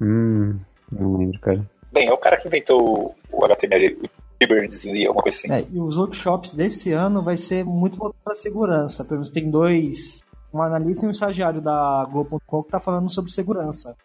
Hum, 0.00 0.60
não 0.92 1.16
lembro, 1.16 1.40
cara. 1.40 1.68
Bem, 1.90 2.06
é 2.06 2.12
o 2.12 2.18
cara 2.18 2.36
que 2.36 2.46
inventou 2.46 3.16
o 3.32 3.44
HTML, 3.44 3.96
Gibbons 4.40 4.84
e 4.84 5.06
alguma 5.06 5.22
coisa 5.22 5.38
assim. 5.38 5.52
É, 5.52 5.66
e 5.70 5.80
os 5.80 5.96
workshops 5.96 6.54
desse 6.54 6.92
ano 6.92 7.22
vai 7.22 7.36
ser 7.36 7.64
muito 7.64 7.96
voltado 7.96 8.22
para 8.24 8.34
segurança. 8.34 9.04
Pelo 9.04 9.20
menos 9.20 9.30
tem 9.30 9.50
dois, 9.50 10.20
um 10.54 10.62
analista 10.62 11.04
e 11.04 11.08
um 11.08 11.12
estagiário 11.12 11.60
da 11.60 12.06
Globo.com 12.10 12.62
que 12.62 12.70
tá 12.70 12.80
falando 12.80 13.10
sobre 13.10 13.32
segurança. 13.32 13.96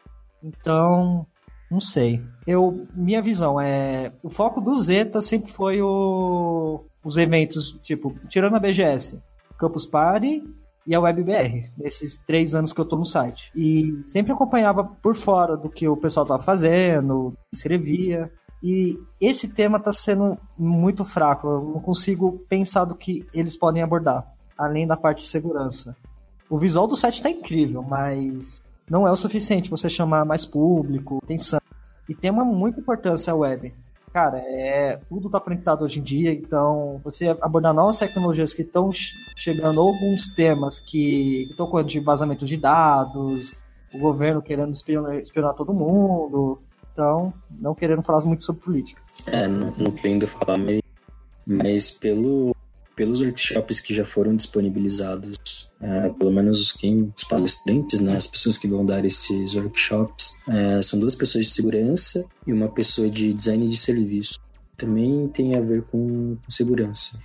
Então, 0.43 1.25
não 1.69 1.79
sei. 1.79 2.21
Eu, 2.45 2.85
minha 2.93 3.21
visão 3.21 3.59
é, 3.59 4.11
o 4.21 4.29
foco 4.29 4.59
do 4.59 4.75
Zeta 4.75 5.21
sempre 5.21 5.51
foi 5.51 5.81
o, 5.81 6.83
os 7.03 7.17
eventos, 7.17 7.71
tipo, 7.83 8.13
tirando 8.27 8.55
a 8.55 8.59
BGS, 8.59 9.21
Campus 9.57 9.85
Party 9.85 10.43
e 10.85 10.93
a 10.93 10.99
WebBR, 10.99 11.71
nesses 11.77 12.17
três 12.17 12.53
anos 12.53 12.73
que 12.73 12.81
eu 12.81 12.85
tô 12.85 12.97
no 12.97 13.05
site. 13.05 13.51
E 13.55 14.03
sempre 14.05 14.33
acompanhava 14.33 14.83
por 14.83 15.15
fora 15.15 15.55
do 15.55 15.69
que 15.69 15.87
o 15.87 15.95
pessoal 15.95 16.25
tava 16.25 16.43
fazendo, 16.43 17.33
escrevia. 17.51 18.29
E 18.63 18.97
esse 19.19 19.49
tema 19.49 19.77
tá 19.77 19.91
sendo 19.91 20.37
muito 20.57 21.03
fraco. 21.03 21.49
Eu 21.49 21.61
não 21.73 21.81
consigo 21.81 22.39
pensar 22.47 22.85
do 22.85 22.95
que 22.95 23.27
eles 23.33 23.57
podem 23.57 23.83
abordar, 23.83 24.25
além 24.57 24.87
da 24.87 24.95
parte 24.95 25.23
de 25.23 25.27
segurança. 25.27 25.93
O 26.49 26.57
visual 26.57 26.87
do 26.87 26.95
site 26.95 27.21
tá 27.21 27.29
incrível, 27.29 27.83
mas 27.83 28.61
não 28.89 29.05
é 29.05 29.11
o 29.11 29.17
suficiente 29.17 29.69
você 29.69 29.89
chamar 29.89 30.23
mais 30.23 30.45
público, 30.45 31.19
atenção. 31.21 31.59
E 32.07 32.15
tem 32.15 32.31
uma 32.31 32.45
muita 32.45 32.79
importância 32.79 33.33
a 33.33 33.35
web. 33.35 33.73
Cara, 34.13 34.37
é, 34.45 34.97
tudo 35.09 35.25
está 35.25 35.39
conectado 35.39 35.83
hoje 35.83 35.99
em 35.99 36.03
dia, 36.03 36.31
então 36.31 37.01
você 37.03 37.35
abordar 37.41 37.73
novas 37.73 37.97
tecnologias 37.97 38.53
que 38.53 38.61
estão 38.61 38.91
chegando, 39.35 39.81
alguns 39.81 40.27
temas 40.35 40.79
que 40.79 41.47
estão 41.49 41.65
com 41.67 41.81
de 41.81 41.99
vazamento 41.99 42.45
de 42.45 42.55
dados, 42.55 43.57
o 43.93 43.99
governo 43.99 44.41
querendo 44.41 44.71
espionar, 44.71 45.15
espionar 45.15 45.55
todo 45.55 45.73
mundo, 45.73 46.61
então 46.93 47.33
não 47.59 47.75
querendo 47.75 48.01
falar 48.03 48.23
muito 48.23 48.45
sobre 48.45 48.61
política. 48.61 49.01
É, 49.25 49.47
não, 49.47 49.73
não 49.77 49.91
querendo 49.91 50.27
falar, 50.27 50.57
mas, 50.57 50.79
mas 51.45 51.91
pelo, 51.91 52.55
pelos 52.95 53.19
workshops 53.19 53.79
que 53.79 53.93
já 53.93 54.05
foram 54.05 54.35
disponibilizados, 54.35 55.69
é, 55.81 56.09
pelo 56.09 56.31
menos 56.31 56.61
os, 56.61 56.71
quem, 56.71 57.11
os 57.15 57.23
palestrantes, 57.23 57.99
né, 57.99 58.15
as 58.15 58.27
pessoas 58.27 58.57
que 58.57 58.67
vão 58.67 58.85
dar 58.85 59.03
esses 59.03 59.55
workshops, 59.55 60.35
é, 60.47 60.81
são 60.81 60.99
duas 60.99 61.15
pessoas 61.15 61.45
de 61.45 61.51
segurança 61.51 62.25
e 62.45 62.53
uma 62.53 62.69
pessoa 62.69 63.09
de 63.09 63.33
design 63.33 63.67
de 63.67 63.77
serviço. 63.77 64.39
Também 64.77 65.27
tem 65.27 65.55
a 65.55 65.61
ver 65.61 65.83
com, 65.83 66.37
com 66.43 66.51
segurança. 66.51 67.19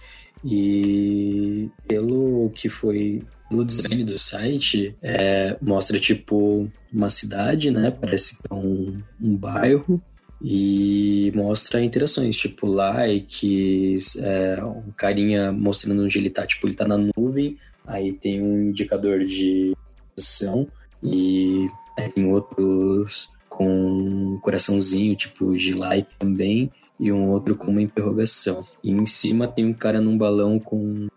E 0.44 1.70
pelo 1.86 2.50
que 2.50 2.68
foi 2.68 3.22
pelo 3.48 3.64
design 3.64 4.04
do 4.04 4.18
site, 4.18 4.96
é, 5.02 5.56
mostra 5.60 5.98
tipo 5.98 6.70
uma 6.92 7.10
cidade, 7.10 7.70
né? 7.70 7.90
Parece 7.90 8.36
que 8.36 8.42
é 8.50 8.54
um, 8.54 9.02
um 9.20 9.36
bairro 9.36 10.02
e 10.42 11.32
mostra 11.34 11.82
interações, 11.82 12.36
tipo 12.36 12.66
likes, 12.66 14.16
é, 14.16 14.62
um 14.62 14.92
carinha 14.96 15.50
mostrando 15.50 16.04
onde 16.04 16.18
ele 16.18 16.30
tá, 16.30 16.46
tipo, 16.46 16.66
ele 16.66 16.76
tá 16.76 16.86
na 16.86 16.98
nuvem, 17.16 17.56
aí 17.86 18.12
tem 18.12 18.40
um 18.40 18.68
indicador 18.68 19.24
de 19.24 19.74
ação 20.16 20.68
e 21.02 21.68
é, 21.98 22.08
tem 22.08 22.26
outros 22.26 23.32
com 23.48 23.68
um 23.68 24.38
coraçãozinho, 24.40 25.16
tipo, 25.16 25.56
de 25.56 25.72
like 25.72 26.08
também, 26.18 26.70
e 27.00 27.10
um 27.10 27.30
outro 27.30 27.56
com 27.56 27.72
uma 27.72 27.82
interrogação. 27.82 28.64
E 28.84 28.90
em 28.90 29.06
cima 29.06 29.48
tem 29.48 29.64
um 29.66 29.72
cara 29.72 30.00
num 30.00 30.16
balão 30.16 30.60
com 30.60 31.08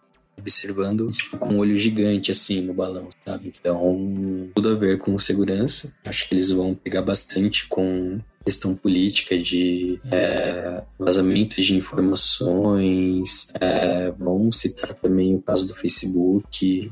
observando 0.42 1.12
tipo, 1.12 1.38
com 1.38 1.56
um 1.56 1.60
olho 1.60 1.78
gigante 1.78 2.32
assim 2.32 2.62
no 2.62 2.74
balão, 2.74 3.08
sabe? 3.26 3.54
Então, 3.60 4.50
tudo 4.54 4.70
a 4.70 4.76
ver 4.76 4.98
com 4.98 5.18
segurança. 5.18 5.94
Acho 6.04 6.28
que 6.28 6.34
eles 6.34 6.52
vão 6.52 6.76
pegar 6.76 7.02
bastante 7.02 7.68
com 7.68 8.20
questão 8.44 8.76
política 8.76 9.38
de 9.38 10.00
é, 10.12 10.82
vazamento 10.98 11.62
de 11.62 11.76
informações. 11.76 13.52
É, 13.60 14.12
vamos 14.12 14.58
citar 14.58 14.94
também 14.96 15.36
o 15.36 15.42
caso 15.42 15.68
do 15.68 15.76
Facebook. 15.76 16.92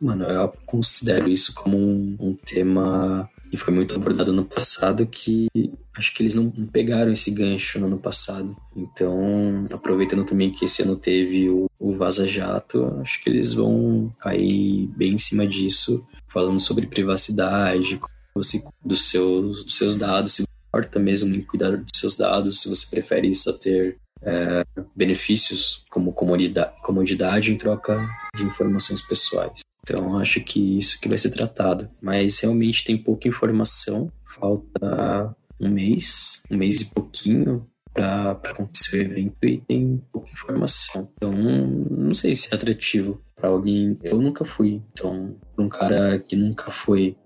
Mano, 0.00 0.24
eu 0.24 0.52
considero 0.66 1.28
isso 1.28 1.54
como 1.54 1.76
um, 1.76 2.16
um 2.18 2.34
tema 2.34 3.28
que 3.52 3.58
foi 3.58 3.74
muito 3.74 3.94
abordado 3.94 4.32
no 4.32 4.46
passado 4.46 5.06
que 5.06 5.46
acho 5.94 6.14
que 6.14 6.22
eles 6.22 6.34
não 6.34 6.50
pegaram 6.50 7.12
esse 7.12 7.30
gancho 7.32 7.78
no 7.78 7.84
ano 7.84 7.98
passado. 7.98 8.56
Então, 8.74 9.66
aproveitando 9.70 10.24
também 10.24 10.50
que 10.50 10.64
esse 10.64 10.80
ano 10.80 10.96
teve 10.96 11.50
o, 11.50 11.66
o 11.78 11.94
Vaza 11.94 12.26
Jato, 12.26 12.98
acho 13.02 13.22
que 13.22 13.28
eles 13.28 13.52
vão 13.52 14.10
cair 14.18 14.86
bem 14.96 15.12
em 15.12 15.18
cima 15.18 15.46
disso, 15.46 16.02
falando 16.28 16.58
sobre 16.58 16.86
privacidade, 16.86 18.00
você, 18.34 18.64
dos, 18.82 19.10
seus, 19.10 19.66
dos 19.66 19.76
seus 19.76 19.98
dados, 19.98 20.32
se 20.32 20.44
importa 20.68 20.98
mesmo 20.98 21.36
em 21.36 21.42
cuidar 21.42 21.76
dos 21.76 21.90
seus 21.94 22.16
dados, 22.16 22.62
se 22.62 22.70
você 22.70 22.86
prefere 22.88 23.34
só 23.34 23.52
ter 23.52 23.98
é, 24.22 24.64
benefícios 24.96 25.84
como 25.90 26.14
comodidade, 26.14 26.72
comodidade 26.80 27.52
em 27.52 27.58
troca 27.58 28.08
de 28.34 28.44
informações 28.44 29.02
pessoais. 29.02 29.60
Então, 29.84 30.16
acho 30.18 30.40
que 30.40 30.78
isso 30.78 31.00
que 31.00 31.08
vai 31.08 31.18
ser 31.18 31.30
tratado. 31.30 31.90
Mas 32.00 32.40
realmente 32.40 32.84
tem 32.84 32.96
pouca 32.96 33.28
informação. 33.28 34.10
Falta 34.24 35.36
um 35.60 35.68
mês, 35.68 36.42
um 36.50 36.56
mês 36.56 36.80
e 36.80 36.94
pouquinho 36.94 37.66
para 37.92 38.30
acontecer 38.32 38.98
o 38.98 39.02
evento 39.02 39.36
e 39.42 39.58
tem 39.58 40.02
pouca 40.12 40.30
informação. 40.30 41.10
Então, 41.16 41.32
não 41.32 42.14
sei 42.14 42.34
se 42.34 42.48
é 42.52 42.54
atrativo 42.54 43.22
para 43.36 43.48
alguém. 43.48 43.98
Eu 44.02 44.20
nunca 44.20 44.44
fui. 44.44 44.82
Então, 44.92 45.36
para 45.54 45.64
um 45.64 45.68
cara 45.68 46.18
que 46.18 46.36
nunca 46.36 46.70
foi, 46.70 47.16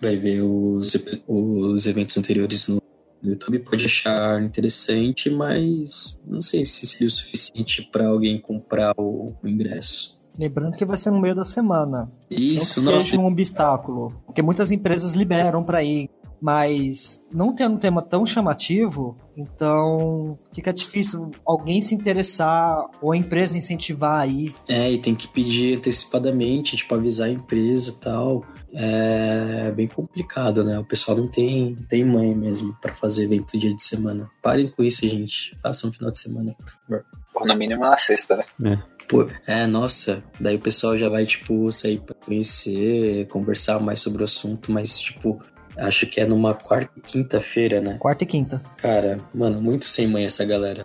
vai 0.00 0.16
ver 0.16 0.42
os, 0.42 0.94
os 1.26 1.86
eventos 1.86 2.16
anteriores 2.16 2.68
no 2.68 2.82
YouTube, 3.22 3.60
pode 3.60 3.86
achar 3.86 4.42
interessante, 4.42 5.30
mas 5.30 6.20
não 6.26 6.42
sei 6.42 6.64
se 6.64 6.86
seria 6.86 7.06
o 7.06 7.10
suficiente 7.10 7.82
para 7.90 8.06
alguém 8.06 8.38
comprar 8.38 8.92
o, 8.98 9.34
o 9.42 9.48
ingresso. 9.48 10.22
Lembrando 10.38 10.76
que 10.76 10.84
vai 10.84 10.98
ser 10.98 11.10
no 11.10 11.20
meio 11.20 11.34
da 11.34 11.44
semana. 11.44 12.10
Isso, 12.30 12.82
não 12.82 12.92
não 12.92 13.00
seja 13.00 13.20
um 13.20 13.26
obstáculo. 13.26 14.12
Porque 14.26 14.42
muitas 14.42 14.70
empresas 14.70 15.14
liberam 15.14 15.62
para 15.62 15.82
ir. 15.82 16.10
Mas 16.40 17.22
não 17.32 17.54
tendo 17.54 17.76
um 17.76 17.78
tema 17.78 18.02
tão 18.02 18.26
chamativo, 18.26 19.16
então 19.34 20.38
fica 20.52 20.74
difícil 20.74 21.30
alguém 21.46 21.80
se 21.80 21.94
interessar 21.94 22.84
ou 23.00 23.12
a 23.12 23.16
empresa 23.16 23.56
incentivar 23.56 24.20
aí. 24.20 24.52
É, 24.68 24.92
e 24.92 25.00
tem 25.00 25.14
que 25.14 25.26
pedir 25.26 25.78
antecipadamente, 25.78 26.76
tipo, 26.76 26.94
avisar 26.94 27.28
a 27.28 27.30
empresa 27.30 27.92
e 27.92 27.94
tal. 27.94 28.44
É 28.74 29.70
bem 29.70 29.88
complicado, 29.88 30.62
né? 30.64 30.78
O 30.78 30.84
pessoal 30.84 31.16
não 31.16 31.28
tem, 31.28 31.76
tem 31.88 32.04
mãe 32.04 32.34
mesmo 32.34 32.76
para 32.82 32.92
fazer 32.92 33.24
evento 33.24 33.56
dia 33.56 33.74
de 33.74 33.82
semana. 33.82 34.28
Parem 34.42 34.68
com 34.68 34.82
isso, 34.82 35.08
gente. 35.08 35.56
Façam 35.62 35.88
um 35.88 35.92
final 35.94 36.10
de 36.10 36.18
semana, 36.18 36.54
por 36.58 36.70
favor. 36.70 37.04
Ou 37.36 37.46
no 37.46 37.56
mínimo 37.56 37.82
na 37.82 37.96
sexta, 37.96 38.36
né? 38.58 38.72
É. 38.72 38.93
Pô, 39.08 39.28
é, 39.46 39.66
nossa, 39.66 40.22
daí 40.40 40.56
o 40.56 40.60
pessoal 40.60 40.96
já 40.96 41.08
vai, 41.08 41.26
tipo, 41.26 41.70
sair 41.70 42.00
pra 42.00 42.14
conhecer, 42.14 43.26
conversar 43.28 43.78
mais 43.80 44.00
sobre 44.00 44.22
o 44.22 44.24
assunto, 44.24 44.72
mas, 44.72 44.98
tipo, 44.98 45.40
acho 45.76 46.06
que 46.06 46.20
é 46.20 46.26
numa 46.26 46.54
quarta 46.54 46.90
e 46.96 47.00
quinta-feira, 47.00 47.80
né? 47.80 47.96
Quarta 47.98 48.24
e 48.24 48.26
quinta. 48.26 48.62
Cara, 48.78 49.18
mano, 49.34 49.60
muito 49.60 49.86
sem 49.86 50.06
mãe 50.06 50.24
essa 50.24 50.44
galera. 50.44 50.84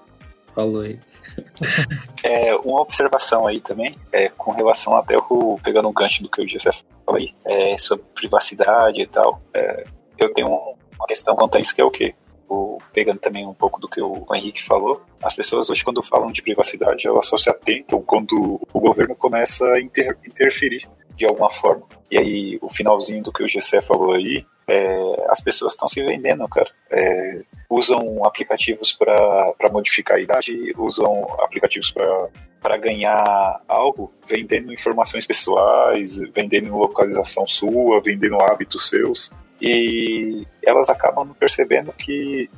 Falou 0.54 0.82
aí. 0.82 1.00
É, 2.22 2.54
uma 2.54 2.82
observação 2.82 3.48
aí 3.48 3.62
também, 3.62 3.96
é, 4.12 4.28
com 4.28 4.52
relação 4.52 4.98
até 4.98 5.16
o 5.18 5.58
pegando 5.64 5.88
um 5.88 5.94
gancho 5.94 6.22
do 6.22 6.30
que 6.30 6.42
o 6.42 6.48
José 6.48 6.70
falou 7.06 7.18
aí, 7.18 7.34
é, 7.46 7.78
sobre 7.78 8.06
privacidade 8.14 9.02
e 9.02 9.08
tal. 9.08 9.42
É, 9.54 9.86
eu 10.18 10.34
tenho 10.34 10.50
uma 10.50 11.08
questão 11.08 11.34
quanto 11.34 11.58
a 11.58 11.62
isso 11.62 11.74
que 11.74 11.80
é 11.80 11.84
o 11.84 11.90
quê? 11.90 12.14
O, 12.50 12.80
pegando 12.92 13.20
também 13.20 13.46
um 13.46 13.54
pouco 13.54 13.80
do 13.80 13.88
que 13.88 14.02
o 14.02 14.26
Henrique 14.34 14.64
falou, 14.64 15.02
as 15.22 15.36
pessoas 15.36 15.70
hoje 15.70 15.84
quando 15.84 16.02
falam 16.02 16.32
de 16.32 16.42
privacidade, 16.42 17.08
elas 17.08 17.28
só 17.28 17.38
se 17.38 17.50
atentam 17.50 18.02
quando 18.02 18.60
o 18.74 18.80
governo 18.80 19.16
começa 19.16 19.64
a 19.66 19.80
inter, 19.80 20.18
interferir 20.26 20.90
de 21.20 21.26
alguma 21.26 21.50
forma. 21.50 21.86
E 22.10 22.18
aí, 22.18 22.60
o 22.62 22.70
finalzinho 22.70 23.22
do 23.22 23.32
que 23.32 23.44
o 23.44 23.48
Gessé 23.48 23.82
falou 23.82 24.14
aí, 24.14 24.46
é, 24.68 25.26
as 25.30 25.42
pessoas 25.42 25.74
estão 25.74 25.88
se 25.88 26.02
vendendo, 26.02 26.48
cara. 26.48 26.72
É, 26.90 27.42
usam 27.70 28.24
aplicativos 28.24 28.94
para 28.94 29.70
modificar 29.72 30.18
a 30.18 30.22
idade, 30.22 30.74
usam 30.78 31.24
aplicativos 31.40 31.94
para 32.62 32.78
ganhar 32.78 33.62
algo, 33.68 34.14
vendendo 34.26 34.72
informações 34.72 35.26
pessoais, 35.26 36.18
vendendo 36.34 36.78
localização 36.78 37.46
sua, 37.48 38.02
vendendo 38.02 38.42
hábitos 38.42 38.90
seus. 38.90 39.32
E 39.62 40.46
elas 40.64 40.90
acabam 40.90 41.34
percebendo 41.38 41.92
que 41.94 42.50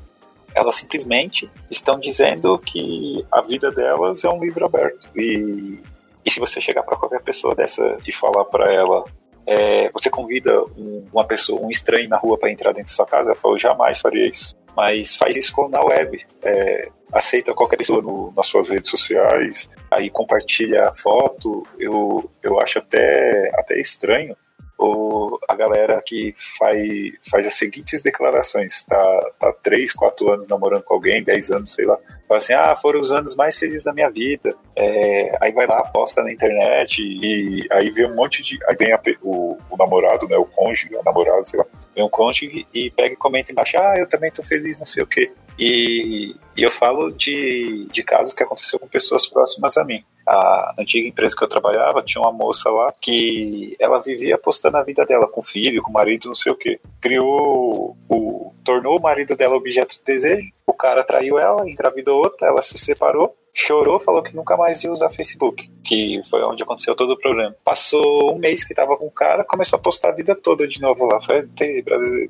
elas 0.53 0.75
simplesmente 0.75 1.49
estão 1.69 1.99
dizendo 1.99 2.59
que 2.59 3.25
a 3.31 3.41
vida 3.41 3.71
delas 3.71 4.23
é 4.23 4.29
um 4.29 4.39
livro 4.39 4.65
aberto. 4.65 5.07
E, 5.15 5.79
e 6.25 6.31
se 6.31 6.39
você 6.39 6.59
chegar 6.59 6.83
para 6.83 6.97
qualquer 6.97 7.21
pessoa 7.21 7.55
dessa 7.55 7.97
e 8.05 8.11
falar 8.11 8.45
para 8.45 8.71
ela 8.71 9.05
é, 9.45 9.89
você 9.91 10.09
convida 10.09 10.63
um, 10.77 11.05
uma 11.11 11.25
pessoa, 11.25 11.61
um 11.61 11.69
estranho 11.69 12.07
na 12.07 12.17
rua 12.17 12.37
para 12.37 12.51
entrar 12.51 12.71
dentro 12.71 12.91
da 12.91 12.95
sua 12.95 13.05
casa, 13.05 13.31
ela 13.31 13.39
falou, 13.39 13.57
jamais 13.57 13.99
faria 13.99 14.27
isso. 14.27 14.55
mas 14.75 15.15
faz 15.15 15.35
isso 15.35 15.53
na 15.69 15.83
web. 15.83 16.25
É, 16.43 16.89
aceita 17.11 17.53
qualquer 17.53 17.77
pessoa 17.77 18.01
no, 18.01 18.31
nas 18.35 18.47
suas 18.47 18.69
redes 18.69 18.89
sociais, 18.89 19.69
aí 19.89 20.09
compartilha 20.09 20.87
a 20.87 20.93
foto. 20.93 21.65
Eu, 21.77 22.29
eu 22.41 22.59
acho 22.59 22.79
até, 22.79 23.51
até 23.55 23.79
estranho 23.79 24.35
ou 24.81 25.39
a 25.47 25.53
galera 25.53 26.01
que 26.03 26.33
faz, 26.57 26.81
faz 27.29 27.45
as 27.45 27.53
seguintes 27.53 28.01
declarações, 28.01 28.83
tá, 28.83 29.31
tá 29.39 29.53
3, 29.61 29.93
4 29.93 30.33
anos 30.33 30.47
namorando 30.47 30.81
com 30.81 30.95
alguém, 30.95 31.23
10 31.23 31.51
anos, 31.51 31.73
sei 31.73 31.85
lá, 31.85 31.95
fala 32.27 32.37
assim, 32.39 32.53
ah, 32.53 32.75
foram 32.75 32.99
os 32.99 33.11
anos 33.11 33.35
mais 33.35 33.59
felizes 33.59 33.83
da 33.83 33.93
minha 33.93 34.09
vida, 34.09 34.55
é, 34.75 35.37
aí 35.39 35.51
vai 35.51 35.67
lá, 35.67 35.83
posta 35.83 36.23
na 36.23 36.33
internet 36.33 36.99
e 36.99 37.67
aí 37.71 37.91
vê 37.91 38.07
um 38.07 38.15
monte 38.15 38.41
de, 38.41 38.57
aí 38.67 38.75
vem 38.75 38.91
a, 38.91 38.99
o, 39.21 39.55
o, 39.69 39.77
namorado, 39.77 40.27
né, 40.27 40.35
o 40.35 40.45
cônjuge, 40.45 40.95
o 40.95 41.03
namorado, 41.03 41.47
sei 41.47 41.59
lá, 41.59 41.65
vem 41.95 42.03
um 42.03 42.09
cônjuge 42.09 42.65
e 42.73 42.89
pega 42.89 43.13
e 43.13 43.17
comenta 43.17 43.51
embaixo, 43.51 43.77
ah, 43.77 43.93
eu 43.97 44.09
também 44.09 44.31
tô 44.31 44.41
feliz, 44.41 44.79
não 44.79 44.85
sei 44.85 45.03
o 45.03 45.07
quê. 45.07 45.31
E, 45.57 46.35
e 46.55 46.63
eu 46.63 46.71
falo 46.71 47.11
de, 47.11 47.87
de 47.91 48.03
casos 48.03 48.33
que 48.33 48.43
aconteceu 48.43 48.79
com 48.79 48.87
pessoas 48.87 49.27
próximas 49.27 49.77
a 49.77 49.83
mim 49.83 50.03
a 50.27 50.75
antiga 50.77 51.07
empresa 51.07 51.35
que 51.35 51.43
eu 51.43 51.49
trabalhava 51.49 52.03
tinha 52.03 52.21
uma 52.21 52.31
moça 52.31 52.69
lá 52.69 52.93
que 52.99 53.75
ela 53.79 53.99
vivia 53.99 54.37
postando 54.37 54.77
a 54.77 54.83
vida 54.83 55.05
dela 55.05 55.27
com 55.27 55.41
filho, 55.41 55.81
com 55.81 55.91
marido, 55.91 56.27
não 56.27 56.35
sei 56.35 56.51
o 56.51 56.55
que. 56.55 56.79
Criou 56.99 57.97
o. 58.09 58.53
tornou 58.63 58.97
o 58.97 59.01
marido 59.01 59.35
dela 59.35 59.55
objeto 59.55 59.97
de 59.97 60.03
desejo, 60.05 60.47
o 60.65 60.73
cara 60.73 61.03
traiu 61.03 61.37
ela, 61.37 61.67
engravidou 61.69 62.19
outra, 62.19 62.47
ela 62.47 62.61
se 62.61 62.77
separou 62.77 63.35
chorou, 63.53 63.99
falou 63.99 64.23
que 64.23 64.35
nunca 64.35 64.55
mais 64.55 64.83
ia 64.83 64.91
usar 64.91 65.09
Facebook, 65.09 65.69
que 65.83 66.21
foi 66.29 66.41
onde 66.43 66.63
aconteceu 66.63 66.95
todo 66.95 67.13
o 67.13 67.17
problema. 67.17 67.55
Passou 67.63 68.33
um 68.33 68.37
mês 68.37 68.63
que 68.63 68.73
tava 68.73 68.95
com 68.97 69.07
o 69.07 69.11
cara, 69.11 69.43
começou 69.43 69.77
a 69.77 69.81
postar 69.81 70.09
a 70.09 70.15
vida 70.15 70.35
toda 70.35 70.67
de 70.67 70.79
novo 70.79 71.05
lá. 71.05 71.19
Foi, 71.21 71.47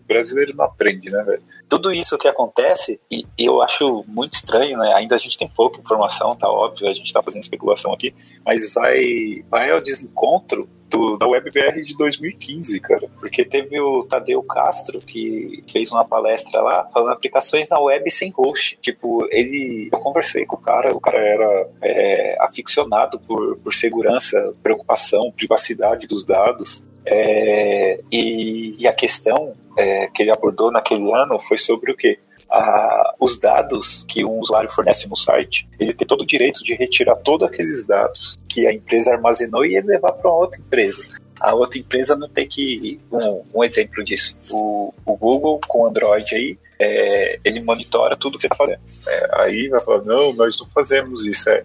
brasileiro 0.07 0.55
não 0.55 0.65
aprende, 0.65 1.09
né, 1.09 1.23
velho? 1.23 1.43
Tudo 1.69 1.93
isso 1.93 2.17
que 2.17 2.27
acontece, 2.27 2.99
e, 3.09 3.25
e, 3.37 3.45
eu 3.45 3.61
acho 3.61 4.03
muito 4.07 4.33
estranho, 4.33 4.77
né? 4.77 4.93
Ainda 4.95 5.15
a 5.15 5.17
gente 5.17 5.37
tem 5.37 5.47
pouca 5.47 5.79
informação, 5.79 6.35
tá 6.35 6.49
óbvio, 6.49 6.89
a 6.89 6.93
gente 6.93 7.13
tá 7.13 7.21
fazendo 7.21 7.43
especulação 7.43 7.93
aqui, 7.93 8.13
mas 8.45 8.73
vai, 8.73 9.43
vai 9.49 9.71
ao 9.71 9.81
desencontro 9.81 10.67
do, 10.91 11.17
da 11.17 11.25
WebBR 11.25 11.81
de 11.81 11.95
2015, 11.95 12.79
cara. 12.81 13.07
Porque 13.19 13.45
teve 13.45 13.79
o 13.79 14.03
Tadeu 14.03 14.43
Castro 14.43 14.99
que 14.99 15.63
fez 15.71 15.89
uma 15.91 16.03
palestra 16.03 16.61
lá 16.61 16.87
falando 16.93 17.13
aplicações 17.13 17.69
na 17.69 17.79
web 17.79 18.11
sem 18.11 18.29
host. 18.29 18.77
Tipo, 18.81 19.25
ele. 19.31 19.89
Eu 19.91 19.99
conversei 19.99 20.45
com 20.45 20.57
o 20.57 20.59
cara, 20.59 20.93
o 20.93 20.99
cara 20.99 21.17
era 21.17 21.69
é, 21.81 22.37
aficionado 22.41 23.19
por, 23.21 23.57
por 23.57 23.73
segurança, 23.73 24.53
preocupação, 24.61 25.31
privacidade 25.31 26.05
dos 26.05 26.25
dados. 26.25 26.83
É, 27.05 27.99
e, 28.11 28.75
e, 28.77 28.87
a 28.87 28.93
questão 28.93 29.53
é, 29.75 30.07
que 30.07 30.21
ele 30.21 30.29
abordou 30.29 30.71
naquele 30.71 31.11
ano 31.11 31.39
foi 31.39 31.57
sobre 31.57 31.91
o 31.91 31.97
quê? 31.97 32.19
A, 32.51 33.15
os 33.19 33.39
dados 33.39 34.03
que 34.07 34.25
um 34.25 34.39
usuário 34.39 34.69
fornece 34.69 35.07
no 35.07 35.15
site, 35.15 35.67
ele 35.79 35.93
tem 35.93 36.07
todo 36.07 36.21
o 36.21 36.25
direito 36.25 36.63
de 36.63 36.75
retirar 36.75 37.15
todos 37.15 37.47
aqueles 37.47 37.85
dados 37.85 38.37
que 38.49 38.67
a 38.67 38.73
empresa 38.73 39.13
armazenou 39.13 39.65
e 39.65 39.79
levar 39.81 40.11
para 40.13 40.29
outra 40.29 40.59
empresa. 40.59 41.07
A 41.39 41.55
outra 41.55 41.79
empresa 41.79 42.15
não 42.15 42.29
tem 42.29 42.47
que. 42.47 42.99
Um, 43.11 43.43
um 43.55 43.63
exemplo 43.63 44.03
disso. 44.03 44.37
O, 44.51 44.93
o 45.05 45.15
Google 45.15 45.59
com 45.67 45.87
Android 45.87 46.35
aí, 46.35 46.57
é, 46.79 47.39
ele 47.43 47.61
monitora 47.61 48.15
tudo 48.15 48.37
que 48.37 48.43
você 48.43 48.47
está 48.47 48.55
fazendo. 48.55 48.81
É, 49.07 49.41
aí 49.41 49.67
vai 49.69 49.81
falar: 49.81 50.03
não, 50.03 50.33
nós 50.33 50.59
não 50.59 50.69
fazemos 50.69 51.25
isso. 51.25 51.49
É, 51.49 51.63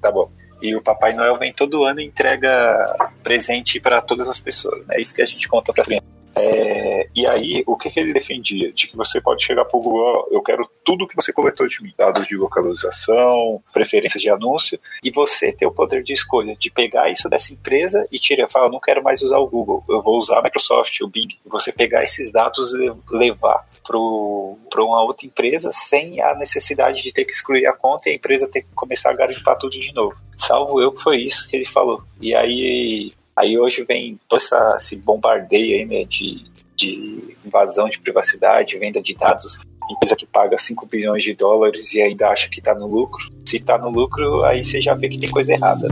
tá 0.00 0.10
bom. 0.10 0.30
E 0.62 0.74
o 0.74 0.82
Papai 0.82 1.12
Noel 1.12 1.36
vem 1.36 1.52
todo 1.52 1.84
ano 1.84 2.00
e 2.00 2.06
entrega 2.06 3.12
presente 3.22 3.78
para 3.78 4.00
todas 4.00 4.28
as 4.28 4.38
pessoas. 4.38 4.86
Né? 4.86 4.96
É 4.96 5.00
isso 5.00 5.14
que 5.14 5.22
a 5.22 5.26
gente 5.26 5.46
conta 5.46 5.72
para 5.72 5.84
criança. 5.84 6.17
É, 6.40 7.08
e 7.14 7.26
aí, 7.26 7.62
o 7.66 7.76
que, 7.76 7.90
que, 7.90 8.00
ele 8.00 8.12
defendia? 8.12 8.72
De 8.72 8.86
que 8.86 8.96
você 8.96 9.20
pode 9.20 9.44
chegar 9.44 9.64
para 9.64 9.78
o 9.78 9.82
Google, 9.82 10.28
eu 10.30 10.42
quero 10.42 10.68
tudo 10.84 11.06
que 11.06 11.16
você 11.16 11.32
coletou 11.32 11.66
de 11.66 11.82
mim, 11.82 11.92
dados 11.96 12.26
de 12.26 12.36
localização, 12.36 13.62
preferências 13.72 14.22
de 14.22 14.30
anúncio, 14.30 14.78
e 15.02 15.10
você 15.10 15.52
ter 15.52 15.66
o 15.66 15.72
poder 15.72 16.02
de 16.02 16.12
escolha 16.12 16.56
de 16.56 16.70
pegar 16.70 17.10
isso 17.10 17.28
dessa 17.28 17.52
empresa 17.52 18.06
e 18.10 18.18
tirar, 18.18 18.48
falar, 18.48 18.68
não 18.70 18.80
quero 18.80 19.02
mais 19.02 19.22
usar 19.22 19.38
o 19.38 19.46
Google, 19.46 19.84
eu 19.88 20.02
vou 20.02 20.18
usar 20.18 20.38
a 20.38 20.42
Microsoft, 20.42 21.00
o 21.00 21.08
Bing, 21.08 21.28
e 21.44 21.48
você 21.48 21.72
pegar 21.72 22.02
esses 22.02 22.32
dados 22.32 22.74
e 22.74 22.92
levar 23.10 23.66
para 23.82 23.98
uma 24.82 25.02
outra 25.02 25.26
empresa 25.26 25.70
sem 25.72 26.20
a 26.20 26.34
necessidade 26.34 27.02
de 27.02 27.12
ter 27.12 27.24
que 27.24 27.32
excluir 27.32 27.66
a 27.66 27.72
conta 27.72 28.08
e 28.08 28.12
a 28.12 28.16
empresa 28.16 28.48
ter 28.48 28.62
que 28.62 28.68
começar 28.74 29.10
a 29.10 29.14
garimpar 29.14 29.56
tudo 29.56 29.72
de 29.72 29.92
novo. 29.94 30.16
Salvo 30.36 30.80
eu 30.80 30.92
que 30.92 31.02
foi 31.02 31.22
isso 31.22 31.48
que 31.48 31.56
ele 31.56 31.64
falou. 31.64 32.02
E 32.20 32.34
aí 32.34 33.12
Aí 33.38 33.56
hoje 33.56 33.84
vem 33.84 34.18
todo 34.28 34.38
essa, 34.38 34.74
esse 34.76 34.96
bombardeio 34.96 35.78
aí, 35.78 35.86
né, 35.86 36.04
de, 36.04 36.44
de 36.74 37.36
invasão 37.44 37.88
de 37.88 38.00
privacidade, 38.00 38.76
venda 38.78 39.00
de 39.00 39.14
dados, 39.14 39.60
empresa 39.88 40.16
que 40.16 40.26
paga 40.26 40.58
5 40.58 40.86
bilhões 40.86 41.22
de 41.22 41.34
dólares 41.34 41.94
e 41.94 42.02
ainda 42.02 42.28
acha 42.28 42.48
que 42.48 42.58
está 42.58 42.74
no 42.74 42.88
lucro. 42.88 43.30
Se 43.46 43.58
está 43.58 43.78
no 43.78 43.90
lucro, 43.90 44.44
aí 44.44 44.64
você 44.64 44.80
já 44.80 44.94
vê 44.94 45.08
que 45.08 45.18
tem 45.18 45.30
coisa 45.30 45.54
errada. 45.54 45.88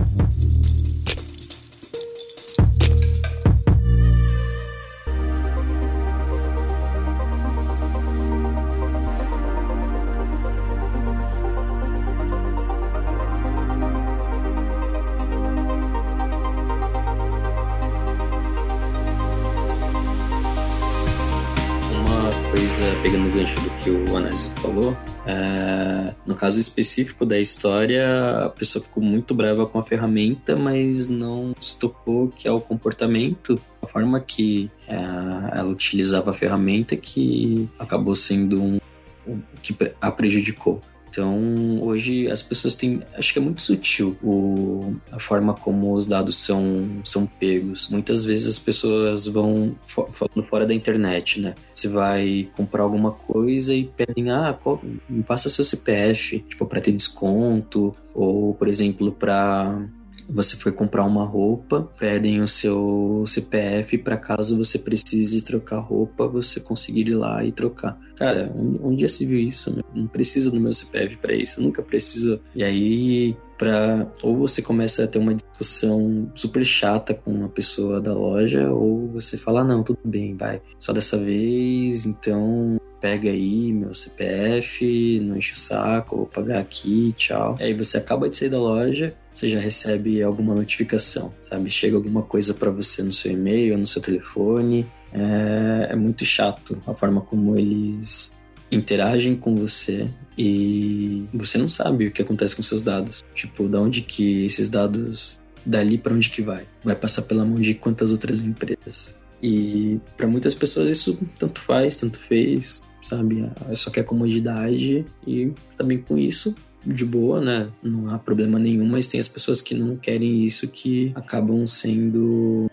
Falou, 24.67 24.97
é, 25.25 26.13
no 26.27 26.35
caso 26.35 26.59
específico 26.59 27.25
da 27.25 27.39
história, 27.39 28.45
a 28.47 28.49
pessoa 28.49 28.83
ficou 28.83 29.03
muito 29.03 29.33
brava 29.33 29.65
com 29.65 29.79
a 29.79 29.83
ferramenta, 29.83 30.57
mas 30.57 31.07
não 31.07 31.55
se 31.61 31.79
tocou 31.79 32.29
que 32.29 32.49
é 32.49 32.51
o 32.51 32.61
comportamento, 32.61 33.61
a 33.81 33.87
forma 33.87 34.19
que 34.21 34.69
é, 34.89 34.97
ela 34.97 35.69
utilizava 35.69 36.33
a 36.33 36.35
ferramenta 36.35 36.97
que 36.97 37.69
acabou 37.79 38.17
sendo 38.17 38.61
um, 38.61 38.81
um 39.27 39.41
que 39.63 39.77
a 40.01 40.11
prejudicou. 40.11 40.83
Então, 41.17 41.81
hoje 41.81 42.31
as 42.31 42.43
pessoas 42.43 42.75
têm. 42.75 43.01
Acho 43.15 43.33
que 43.33 43.39
é 43.39 43.43
muito 43.43 43.63
sutil 43.63 44.19
o, 44.23 44.95
a 45.11 45.19
forma 45.19 45.55
como 45.55 45.95
os 45.95 46.07
dados 46.07 46.37
são, 46.37 47.01
são 47.03 47.25
pegos. 47.25 47.89
Muitas 47.89 48.23
vezes 48.23 48.47
as 48.47 48.59
pessoas 48.59 49.27
vão 49.27 49.75
falando 49.87 50.47
fora 50.47 50.67
da 50.67 50.75
internet, 50.75 51.41
né? 51.41 51.55
Você 51.73 51.89
vai 51.89 52.47
comprar 52.55 52.83
alguma 52.83 53.13
coisa 53.13 53.75
e 53.75 53.85
pedem, 53.85 54.31
ah, 54.31 54.59
qual, 54.63 54.79
me 55.09 55.23
passa 55.23 55.49
seu 55.49 55.65
CPF, 55.65 56.41
tipo, 56.41 56.67
para 56.67 56.83
ter 56.83 56.93
desconto, 56.93 57.97
ou, 58.13 58.53
por 58.53 58.69
exemplo, 58.69 59.11
para 59.11 59.89
você 60.29 60.57
foi 60.57 60.73
comprar 60.73 61.05
uma 61.05 61.25
roupa, 61.25 61.89
pedem 61.99 62.41
o 62.41 62.49
seu 62.49 63.25
CPF 63.27 63.99
para 63.99 64.17
caso 64.17 64.57
você 64.57 64.79
precise 64.79 65.45
trocar 65.45 65.79
roupa, 65.79 66.27
você 66.27 66.61
conseguir 66.61 67.09
ir 67.09 67.15
lá 67.15 67.45
e 67.45 67.53
trocar. 67.53 67.99
Cara, 68.17 68.53
onde 68.83 69.03
já 69.03 69.09
se 69.09 69.25
viu 69.27 69.39
isso? 69.39 69.83
Não 69.95 70.07
precisa 70.07 70.51
do 70.51 70.61
meu 70.61 70.73
CPF 70.73 71.17
para 71.19 71.35
isso, 71.35 71.63
nunca 71.63 71.83
precisa. 71.83 72.41
E 72.55 72.65
aí, 72.65 73.37
para 73.57 74.07
ou 74.23 74.37
você 74.37 74.63
começa 74.63 75.05
a 75.05 75.07
ter 75.07 75.19
uma 75.19 75.35
discussão 75.35 76.31
super 76.35 76.65
chata 76.65 77.15
com 77.15 77.33
uma 77.33 77.49
pessoa 77.49 78.01
da 78.01 78.13
loja, 78.13 78.71
ou 78.71 79.09
você 79.09 79.37
fala: 79.37 79.61
ah, 79.61 79.65
não, 79.65 79.83
tudo 79.83 80.01
bem, 80.05 80.37
vai, 80.37 80.61
só 80.79 80.93
dessa 80.93 81.17
vez, 81.19 82.07
então 82.07 82.79
pega 83.01 83.31
aí 83.31 83.73
meu 83.73 83.95
CPF, 83.95 85.21
não 85.21 85.37
enche 85.37 85.53
o 85.53 85.57
saco, 85.57 86.17
vou 86.17 86.27
pagar 86.27 86.59
aqui, 86.59 87.13
tchau. 87.13 87.57
Aí 87.61 87.75
você 87.75 87.99
acaba 87.99 88.29
de 88.29 88.37
sair 88.37 88.49
da 88.49 88.59
loja, 88.59 89.15
você 89.33 89.49
já 89.49 89.61
recebe 89.61 90.23
alguma 90.23 90.55
notificação, 90.55 91.33
sabe? 91.43 91.71
Chega 91.71 91.97
alguma 91.97 92.23
coisa 92.23 92.55
para 92.55 92.71
você 92.71 93.03
no 93.03 93.13
seu 93.13 93.33
e-mail, 93.33 93.79
no 93.79 93.87
seu 93.87 94.03
telefone. 94.03 94.87
É, 95.13 95.93
é 95.93 95.97
muito 95.97 96.25
chato 96.25 96.83
a 96.87 96.93
forma 96.93 97.21
como 97.21 97.57
eles 97.57 98.36
interagem 98.71 99.37
com 99.37 99.55
você 99.55 100.09
e 100.37 101.25
você 101.33 101.57
não 101.59 101.69
sabe 101.69 102.07
o 102.07 102.13
que 102.13 102.23
acontece 102.23 102.55
com 102.55 102.63
seus 102.63 102.83
dados. 102.83 103.25
Tipo, 103.35 103.69
da 103.69 103.81
onde 103.81 104.03
que 104.03 104.45
esses 104.45 104.69
dados 104.69 105.41
dali 105.65 105.99
para 105.99 106.15
onde 106.15 106.31
que 106.31 106.43
vai? 106.43 106.65
Vai 106.85 106.95
passar 106.95 107.23
pela 107.23 107.45
mão 107.45 107.57
de 107.57 107.75
quantas 107.75 108.13
outras 108.13 108.43
empresas? 108.43 109.19
E 109.43 110.01
para 110.17 110.27
muitas 110.27 110.55
pessoas 110.55 110.91
isso 110.91 111.19
tanto 111.39 111.61
faz, 111.61 111.97
tanto 111.97 112.19
fez, 112.19 112.81
sabe? 113.03 113.49
Só 113.75 113.91
quer 113.91 114.05
comodidade 114.05 115.05
e 115.27 115.53
também 115.77 115.99
com 115.99 116.17
isso 116.17 116.55
de 116.85 117.05
boa, 117.05 117.41
né? 117.41 117.71
Não 117.83 118.15
há 118.15 118.19
problema 118.19 118.59
nenhum, 118.59 118.87
mas 118.87 119.09
tem 119.09 119.19
as 119.19 119.29
pessoas 119.29 119.61
que 119.61 119.75
não 119.75 119.97
querem 119.97 120.45
isso 120.45 120.69
que 120.69 121.13
acabam 121.15 121.67
sendo 121.67 122.71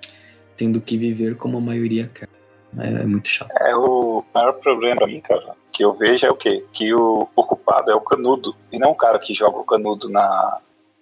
tendo 0.56 0.80
que 0.80 0.98
viver 0.98 1.36
como 1.36 1.58
a 1.58 1.62
maioria 1.62 2.10
quer. 2.14 2.30
É, 2.78 3.02
é 3.02 3.06
muito 3.06 3.28
chato. 3.28 3.52
É 3.60 3.76
o 3.76 4.24
maior 4.34 4.54
problema 4.54 4.98
pra 4.98 5.08
mim, 5.08 5.20
cara, 5.20 5.56
que 5.74 5.84
eu 5.84 5.92
vejo 5.94 6.28
é 6.28 6.32
o 6.32 6.36
quê? 6.36 6.64
Que 6.72 6.94
o 6.94 7.28
ocupado 7.36 7.92
é 7.92 7.96
o 7.96 8.02
canudo 8.02 8.56
e 8.72 8.78
não 8.78 8.92
o 8.92 8.98
cara 8.98 9.18
que 9.18 9.34
joga 9.34 9.58
o 9.58 9.66
canudo 9.66 10.08
na 10.08 10.62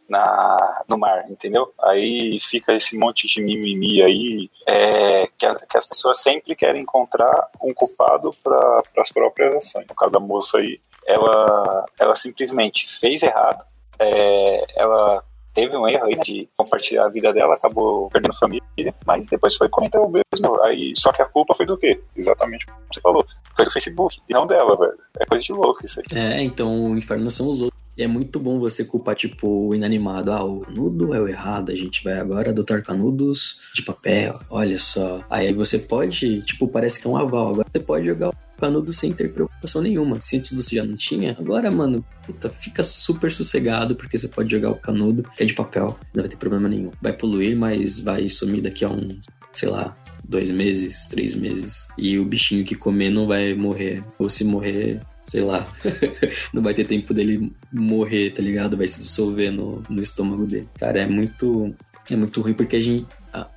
na, 0.09 0.83
no 0.89 0.97
mar, 0.97 1.25
entendeu? 1.29 1.73
Aí 1.81 2.37
fica 2.41 2.73
esse 2.73 2.97
monte 2.97 3.27
de 3.27 3.41
mimimi 3.41 4.03
aí, 4.03 4.49
é, 4.67 5.29
que, 5.37 5.45
a, 5.45 5.55
que, 5.55 5.77
as 5.77 5.85
pessoas 5.85 6.17
sempre 6.17 6.53
querem 6.53 6.81
encontrar 6.81 7.49
um 7.63 7.73
culpado 7.73 8.31
para 8.43 8.83
as 8.97 9.09
próprias 9.09 9.55
ações. 9.55 9.87
No 9.87 9.95
caso 9.95 10.11
da 10.11 10.19
moça 10.19 10.57
aí, 10.57 10.81
ela, 11.07 11.85
ela 11.97 12.15
simplesmente 12.17 12.93
fez 12.99 13.23
errado, 13.23 13.65
é, 13.97 14.65
ela 14.75 15.23
teve 15.53 15.75
um 15.75 15.87
erro 15.87 16.05
aí 16.05 16.15
de 16.23 16.49
compartilhar 16.57 17.05
a 17.05 17.09
vida 17.09 17.33
dela, 17.33 17.55
acabou 17.55 18.09
perdendo 18.09 18.37
família, 18.37 18.95
mas 19.05 19.27
depois 19.27 19.55
foi 19.55 19.69
comentar 19.69 20.01
o 20.01 20.09
mesmo. 20.09 20.61
Aí, 20.63 20.93
só 20.95 21.11
que 21.11 21.21
a 21.21 21.25
culpa 21.25 21.53
foi 21.53 21.65
do 21.65 21.77
quê? 21.77 22.01
Exatamente 22.15 22.65
o 22.65 22.67
que 22.67 22.95
você 22.95 23.01
falou. 23.01 23.25
Foi 23.55 23.65
do 23.65 23.71
Facebook, 23.71 24.19
e 24.29 24.33
não 24.33 24.47
dela, 24.47 24.77
velho. 24.77 24.97
É 25.19 25.25
coisa 25.25 25.43
de 25.43 25.53
louco 25.53 25.85
isso 25.85 25.99
aí. 25.99 26.17
É, 26.17 26.41
então 26.41 26.91
o 26.91 26.97
inferno 26.97 27.29
são 27.29 27.49
os 27.49 27.61
outros. 27.61 27.81
E 27.97 28.03
é 28.03 28.07
muito 28.07 28.39
bom 28.39 28.57
você 28.57 28.85
culpar, 28.85 29.15
tipo, 29.15 29.67
o 29.67 29.75
inanimado. 29.75 30.31
Ah, 30.31 30.43
o 30.43 30.61
canudo 30.61 31.13
é 31.13 31.19
o 31.19 31.27
errado, 31.27 31.71
a 31.71 31.75
gente 31.75 32.03
vai 32.03 32.19
agora 32.19 32.49
adotar 32.49 32.81
canudos 32.81 33.59
de 33.75 33.81
papel, 33.81 34.39
olha 34.49 34.79
só. 34.79 35.21
Aí 35.29 35.51
você 35.53 35.77
pode, 35.77 36.41
tipo, 36.43 36.67
parece 36.69 37.01
que 37.01 37.07
é 37.07 37.09
um 37.09 37.17
aval. 37.17 37.49
Agora 37.49 37.67
você 37.71 37.83
pode 37.83 38.05
jogar 38.05 38.31
canudo 38.61 38.93
sem 38.93 39.11
ter 39.11 39.33
preocupação 39.33 39.81
nenhuma. 39.81 40.21
Se 40.21 40.37
antes 40.37 40.53
você 40.53 40.75
já 40.75 40.85
não 40.85 40.95
tinha, 40.95 41.35
agora, 41.37 41.71
mano, 41.71 42.05
puta, 42.25 42.49
fica 42.49 42.83
super 42.83 43.31
sossegado, 43.33 43.95
porque 43.95 44.17
você 44.17 44.27
pode 44.27 44.51
jogar 44.51 44.69
o 44.69 44.75
canudo, 44.75 45.23
que 45.35 45.41
é 45.41 45.45
de 45.45 45.53
papel, 45.53 45.99
não 46.13 46.21
vai 46.21 46.29
ter 46.29 46.37
problema 46.37 46.69
nenhum. 46.69 46.91
Vai 47.01 47.11
poluir, 47.11 47.57
mas 47.57 47.99
vai 47.99 48.29
sumir 48.29 48.61
daqui 48.61 48.85
a 48.85 48.89
um, 48.89 49.07
sei 49.51 49.67
lá, 49.67 49.97
dois 50.23 50.51
meses, 50.51 51.07
três 51.07 51.35
meses. 51.35 51.87
E 51.97 52.19
o 52.19 52.25
bichinho 52.25 52.63
que 52.63 52.75
comer 52.75 53.09
não 53.09 53.25
vai 53.25 53.55
morrer. 53.55 54.03
Ou 54.19 54.29
se 54.29 54.43
morrer, 54.43 54.99
sei 55.25 55.41
lá, 55.41 55.67
não 56.53 56.61
vai 56.61 56.73
ter 56.73 56.85
tempo 56.85 57.13
dele 57.13 57.51
morrer, 57.73 58.31
tá 58.31 58.43
ligado? 58.43 58.77
Vai 58.77 58.87
se 58.87 59.01
dissolver 59.01 59.51
no, 59.51 59.81
no 59.89 60.01
estômago 60.01 60.45
dele. 60.45 60.69
Cara, 60.79 60.99
é 60.99 61.07
muito. 61.07 61.73
É 62.09 62.15
muito 62.15 62.41
ruim 62.41 62.53
porque 62.53 62.75
a 62.75 62.79
gente. 62.79 63.07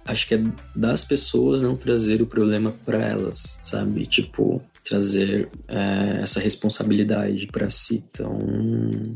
acho 0.04 0.28
que 0.28 0.34
é 0.34 0.42
das 0.76 1.04
pessoas 1.04 1.62
não 1.62 1.76
trazer 1.76 2.22
o 2.22 2.26
problema 2.26 2.72
para 2.84 2.98
elas, 2.98 3.58
sabe? 3.62 4.06
Tipo, 4.06 4.62
trazer 4.84 5.48
é, 5.66 6.20
essa 6.22 6.38
responsabilidade 6.38 7.46
para 7.46 7.70
si. 7.70 8.04
Então, 8.10 8.38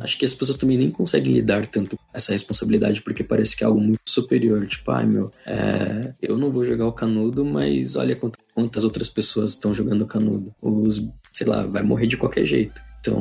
acho 0.01 0.19
que 0.19 0.25
as 0.25 0.35
pessoas 0.35 0.57
também 0.57 0.79
nem 0.79 0.91
conseguem 0.91 1.35
lidar 1.35 1.67
tanto 1.67 1.97
com 1.97 2.03
essa 2.15 2.33
responsabilidade 2.33 3.03
porque 3.03 3.23
parece 3.23 3.57
que 3.57 3.63
é 3.63 3.67
algo 3.67 3.81
muito 3.81 4.01
superior. 4.07 4.67
Tipo, 4.67 4.91
ai 4.91 5.07
meu, 5.07 5.31
é, 5.47 6.13
eu 6.23 6.39
não 6.39 6.51
vou 6.51 6.65
jogar 6.65 6.87
o 6.87 6.93
canudo, 6.93 7.45
mas 7.45 7.97
olha 7.97 8.19
quantas 8.55 8.85
outras 8.85 9.09
pessoas 9.09 9.51
estão 9.51 9.75
jogando 9.75 10.07
canudo. 10.07 10.55
Os, 10.63 11.07
sei 11.33 11.47
lá, 11.47 11.63
vai 11.65 11.83
morrer 11.83 12.07
de 12.07 12.17
qualquer 12.17 12.47
jeito. 12.47 12.81
Então, 13.01 13.21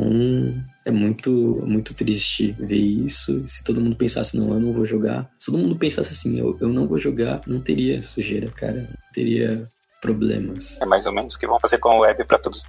é 0.86 0.92
muito, 0.92 1.62
muito 1.66 1.94
triste 1.94 2.56
ver 2.60 2.78
isso. 2.78 3.44
Se 3.48 3.64
todo 3.64 3.82
mundo 3.82 3.96
pensasse, 3.96 4.36
não, 4.36 4.54
eu 4.54 4.60
não 4.60 4.74
vou 4.74 4.86
jogar. 4.86 5.30
Se 5.38 5.52
todo 5.52 5.62
mundo 5.62 5.76
pensasse 5.76 6.12
assim, 6.12 6.40
eu, 6.40 6.58
eu 6.60 6.70
não 6.70 6.88
vou 6.88 6.98
jogar, 6.98 7.42
não 7.46 7.60
teria 7.60 8.02
sujeira, 8.02 8.50
cara. 8.50 8.90
Não 8.90 9.12
teria 9.14 9.68
problemas. 10.02 10.80
É 10.82 10.86
mais 10.86 11.06
ou 11.06 11.14
menos 11.14 11.36
o 11.36 11.40
que 11.40 11.48
vão 11.48 11.60
fazer 11.60 11.78
com 11.78 11.90
a 11.90 12.00
web 12.00 12.24
para 12.26 12.40
todos. 12.40 12.66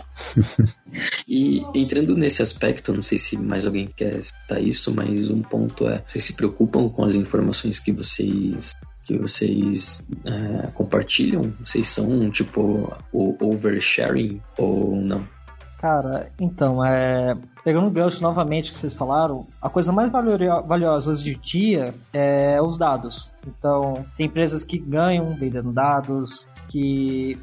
e 1.28 1.64
entrando 1.74 2.16
nesse 2.16 2.42
aspecto, 2.42 2.92
não 2.92 3.02
sei 3.02 3.18
se 3.18 3.36
mais 3.36 3.66
alguém 3.66 3.86
quer 3.86 4.22
citar 4.22 4.62
isso, 4.62 4.94
mas 4.94 5.30
um 5.30 5.42
ponto 5.42 5.88
é: 5.88 6.02
vocês 6.06 6.24
se 6.24 6.34
preocupam 6.34 6.88
com 6.88 7.04
as 7.04 7.14
informações 7.14 7.78
que 7.78 7.92
vocês 7.92 8.74
que 9.04 9.16
vocês 9.16 10.06
é, 10.24 10.66
compartilham? 10.68 11.52
Vocês 11.64 11.88
são 11.88 12.30
tipo 12.30 12.94
o 13.10 13.36
oversharing 13.40 14.40
ou 14.58 14.96
não? 14.96 15.26
Cara, 15.78 16.30
então, 16.40 16.84
é, 16.84 17.36
pegando 17.62 17.86
o 17.86 17.90
gancho 17.90 18.20
novamente 18.20 18.72
que 18.72 18.76
vocês 18.76 18.92
falaram, 18.92 19.46
a 19.62 19.70
coisa 19.70 19.92
mais 19.92 20.10
valiosa 20.10 21.10
hoje 21.10 21.30
em 21.30 21.38
dia 21.38 21.94
é 22.12 22.60
os 22.60 22.76
dados. 22.76 23.32
Então, 23.46 24.04
tem 24.16 24.26
empresas 24.26 24.64
que 24.64 24.76
ganham 24.76 25.32
vendendo 25.36 25.72
dados, 25.72 26.48
que 26.68 27.38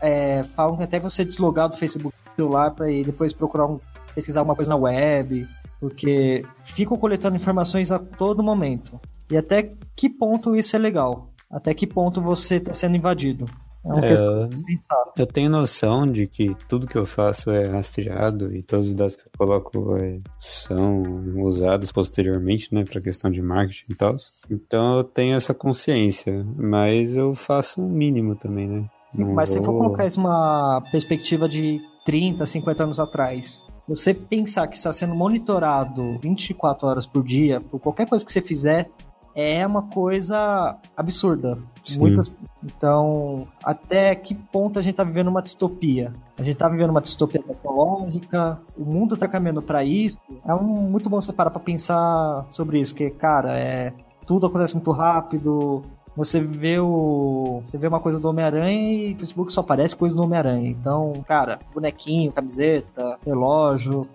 é, 0.00 0.42
falam 0.54 0.76
que 0.76 0.84
até 0.84 0.98
você 0.98 1.24
deslogar 1.24 1.68
do 1.68 1.76
Facebook 1.76 2.16
do 2.16 2.36
celular 2.36 2.70
para 2.70 2.86
depois 2.86 3.32
procurar 3.32 3.66
um, 3.66 3.80
pesquisar 4.14 4.40
alguma 4.40 4.56
coisa 4.56 4.70
na 4.70 4.76
web, 4.76 5.46
porque 5.80 6.44
ficam 6.64 6.96
coletando 6.96 7.36
informações 7.36 7.92
a 7.92 7.98
todo 7.98 8.42
momento. 8.42 9.00
E 9.30 9.36
até 9.36 9.72
que 9.94 10.08
ponto 10.08 10.56
isso 10.56 10.76
é 10.76 10.78
legal? 10.78 11.28
Até 11.50 11.74
que 11.74 11.86
ponto 11.86 12.20
você 12.20 12.56
está 12.56 12.72
sendo 12.72 12.96
invadido? 12.96 13.46
É 13.86 13.92
uma 13.92 14.04
é, 14.04 14.08
questão 14.08 14.48
de 14.48 14.64
pensar. 14.64 15.12
Eu 15.16 15.26
tenho 15.26 15.48
noção 15.48 16.06
de 16.06 16.26
que 16.26 16.54
tudo 16.68 16.86
que 16.86 16.98
eu 16.98 17.06
faço 17.06 17.50
é 17.50 17.68
rastreado 17.68 18.52
e 18.52 18.62
todos 18.62 18.88
os 18.88 18.94
dados 18.94 19.14
que 19.14 19.22
eu 19.22 19.30
coloco 19.38 19.96
é, 19.96 20.18
são 20.40 21.02
usados 21.36 21.92
posteriormente, 21.92 22.74
né, 22.74 22.84
para 22.84 23.00
questão 23.00 23.30
de 23.30 23.40
marketing 23.40 23.92
e 23.92 23.94
tal. 23.94 24.16
Então 24.50 24.96
eu 24.96 25.04
tenho 25.04 25.36
essa 25.36 25.54
consciência, 25.54 26.44
mas 26.56 27.16
eu 27.16 27.34
faço 27.34 27.80
um 27.80 27.88
mínimo 27.88 28.34
também, 28.34 28.66
né? 28.66 28.90
Não 29.14 29.32
mas 29.32 29.50
vou... 29.50 29.58
se 29.58 29.64
for 29.64 29.78
colocar 29.78 30.06
isso 30.06 30.20
uma 30.20 30.82
perspectiva 30.90 31.48
de 31.48 31.80
30, 32.04 32.44
50 32.44 32.84
anos 32.84 33.00
atrás, 33.00 33.64
você 33.88 34.12
pensar 34.12 34.66
que 34.66 34.76
está 34.76 34.92
sendo 34.92 35.14
monitorado 35.14 36.18
24 36.20 36.88
horas 36.88 37.06
por 37.06 37.22
dia 37.22 37.60
por 37.60 37.78
qualquer 37.78 38.08
coisa 38.08 38.24
que 38.24 38.32
você 38.32 38.42
fizer, 38.42 38.90
é 39.36 39.66
uma 39.66 39.82
coisa 39.82 40.78
absurda. 40.96 41.58
Sim. 41.84 41.98
Muitas, 41.98 42.32
então, 42.64 43.46
até 43.62 44.14
que 44.14 44.34
ponto 44.34 44.78
a 44.78 44.82
gente 44.82 44.92
está 44.92 45.04
vivendo 45.04 45.28
uma 45.28 45.42
distopia? 45.42 46.10
A 46.38 46.42
gente 46.42 46.54
está 46.54 46.68
vivendo 46.68 46.88
uma 46.88 47.02
distopia 47.02 47.42
tecnológica, 47.42 48.58
o 48.76 48.84
mundo 48.84 49.14
está 49.14 49.28
caminhando 49.28 49.60
para 49.60 49.84
isso. 49.84 50.18
É 50.42 50.54
um, 50.54 50.64
muito 50.64 51.10
bom 51.10 51.20
você 51.20 51.34
parar 51.34 51.50
para 51.50 51.60
pensar 51.60 52.46
sobre 52.50 52.80
isso, 52.80 52.94
que, 52.94 53.10
cara, 53.10 53.54
é, 53.58 53.92
tudo 54.26 54.46
acontece 54.46 54.72
muito 54.72 54.90
rápido, 54.90 55.82
você 56.16 56.40
vê 56.40 56.80
o. 56.80 57.62
Você 57.66 57.76
vê 57.76 57.86
uma 57.88 58.00
coisa 58.00 58.18
do 58.18 58.28
Homem-Aranha 58.28 59.08
e 59.08 59.12
o 59.12 59.18
Facebook 59.18 59.52
só 59.52 59.60
aparece 59.60 59.94
coisa 59.94 60.16
do 60.16 60.22
Homem-Aranha. 60.22 60.70
Então, 60.70 61.12
cara, 61.28 61.58
bonequinho, 61.74 62.32
camiseta, 62.32 63.18
relógio. 63.24 64.08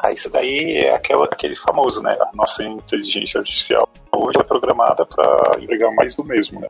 Ah, 0.00 0.12
isso 0.12 0.30
daí 0.30 0.76
é 0.76 0.94
aquela, 0.94 1.24
aquele 1.24 1.56
famoso, 1.56 2.00
né? 2.02 2.16
A 2.20 2.30
nossa 2.34 2.62
inteligência 2.62 3.40
artificial 3.40 3.88
hoje 4.12 4.38
é 4.38 4.42
programada 4.42 5.04
para 5.04 5.58
entregar 5.60 5.90
mais 5.92 6.14
do 6.14 6.24
mesmo, 6.24 6.60
né? 6.60 6.68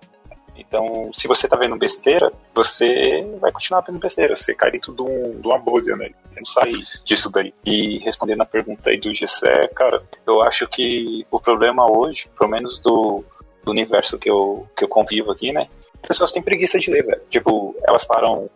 Então, 0.56 1.10
se 1.14 1.28
você 1.28 1.46
tá 1.46 1.56
vendo 1.56 1.76
besteira, 1.76 2.30
você 2.54 3.22
vai 3.40 3.52
continuar 3.52 3.80
vendo 3.82 3.98
besteira. 3.98 4.34
Você 4.34 4.54
cai 4.54 4.70
dentro 4.70 4.92
de, 4.92 5.02
um, 5.02 5.40
de 5.40 5.46
uma 5.46 5.58
bolha, 5.58 5.96
né? 5.96 6.10
Não 6.36 6.44
sai 6.44 6.72
disso 7.04 7.30
daí. 7.30 7.54
E 7.64 7.98
respondendo 7.98 8.42
a 8.42 8.46
pergunta 8.46 8.90
aí 8.90 8.98
do 8.98 9.14
Gessé, 9.14 9.68
cara, 9.68 10.02
eu 10.26 10.42
acho 10.42 10.66
que 10.66 11.24
o 11.30 11.40
problema 11.40 11.88
hoje, 11.90 12.28
pelo 12.36 12.50
menos 12.50 12.80
do, 12.80 13.24
do 13.62 13.70
universo 13.70 14.18
que 14.18 14.28
eu, 14.28 14.66
que 14.76 14.84
eu 14.84 14.88
convivo 14.88 15.30
aqui, 15.30 15.52
né? 15.52 15.68
As 16.02 16.08
pessoas 16.08 16.32
têm 16.32 16.42
preguiça 16.42 16.78
de 16.78 16.90
ler, 16.90 17.04
velho. 17.04 17.22
Tipo, 17.28 17.76
elas 17.86 18.04
param 18.04 18.50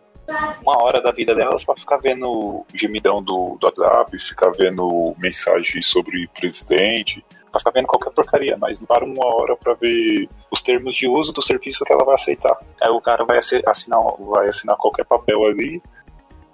uma 0.62 0.82
hora 0.82 1.00
da 1.00 1.10
vida 1.10 1.34
delas 1.34 1.64
para 1.64 1.76
ficar 1.76 1.98
vendo 1.98 2.64
gemidão 2.74 3.22
do, 3.22 3.56
do 3.58 3.66
WhatsApp, 3.66 4.18
ficar 4.18 4.50
vendo 4.52 5.14
mensagem 5.18 5.82
sobre 5.82 6.28
presidente, 6.28 7.24
pra 7.50 7.60
ficar 7.60 7.72
vendo 7.72 7.86
qualquer 7.86 8.10
porcaria, 8.10 8.56
mas 8.56 8.80
não 8.80 8.86
para 8.86 9.04
uma 9.04 9.26
hora 9.26 9.56
para 9.56 9.74
ver 9.74 10.28
os 10.50 10.62
termos 10.62 10.94
de 10.94 11.08
uso 11.08 11.32
do 11.32 11.42
serviço 11.42 11.84
que 11.84 11.92
ela 11.92 12.04
vai 12.04 12.14
aceitar. 12.14 12.56
Aí 12.80 12.90
o 12.90 13.00
cara 13.00 13.24
vai 13.24 13.38
assinar, 13.38 14.00
vai 14.18 14.48
assinar 14.48 14.76
qualquer 14.76 15.04
papel 15.04 15.44
ali. 15.44 15.82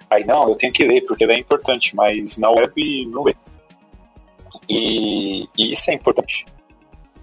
Aí 0.09 0.25
não, 0.25 0.49
eu 0.49 0.55
tenho 0.55 0.73
que 0.73 0.83
ler 0.83 1.01
porque 1.01 1.23
é 1.23 1.37
importante, 1.37 1.95
mas 1.95 2.37
na 2.37 2.49
web 2.49 3.05
não 3.07 3.23
lê. 3.23 3.35
E, 4.67 5.47
e 5.57 5.71
isso 5.71 5.91
é 5.91 5.93
importante 5.93 6.45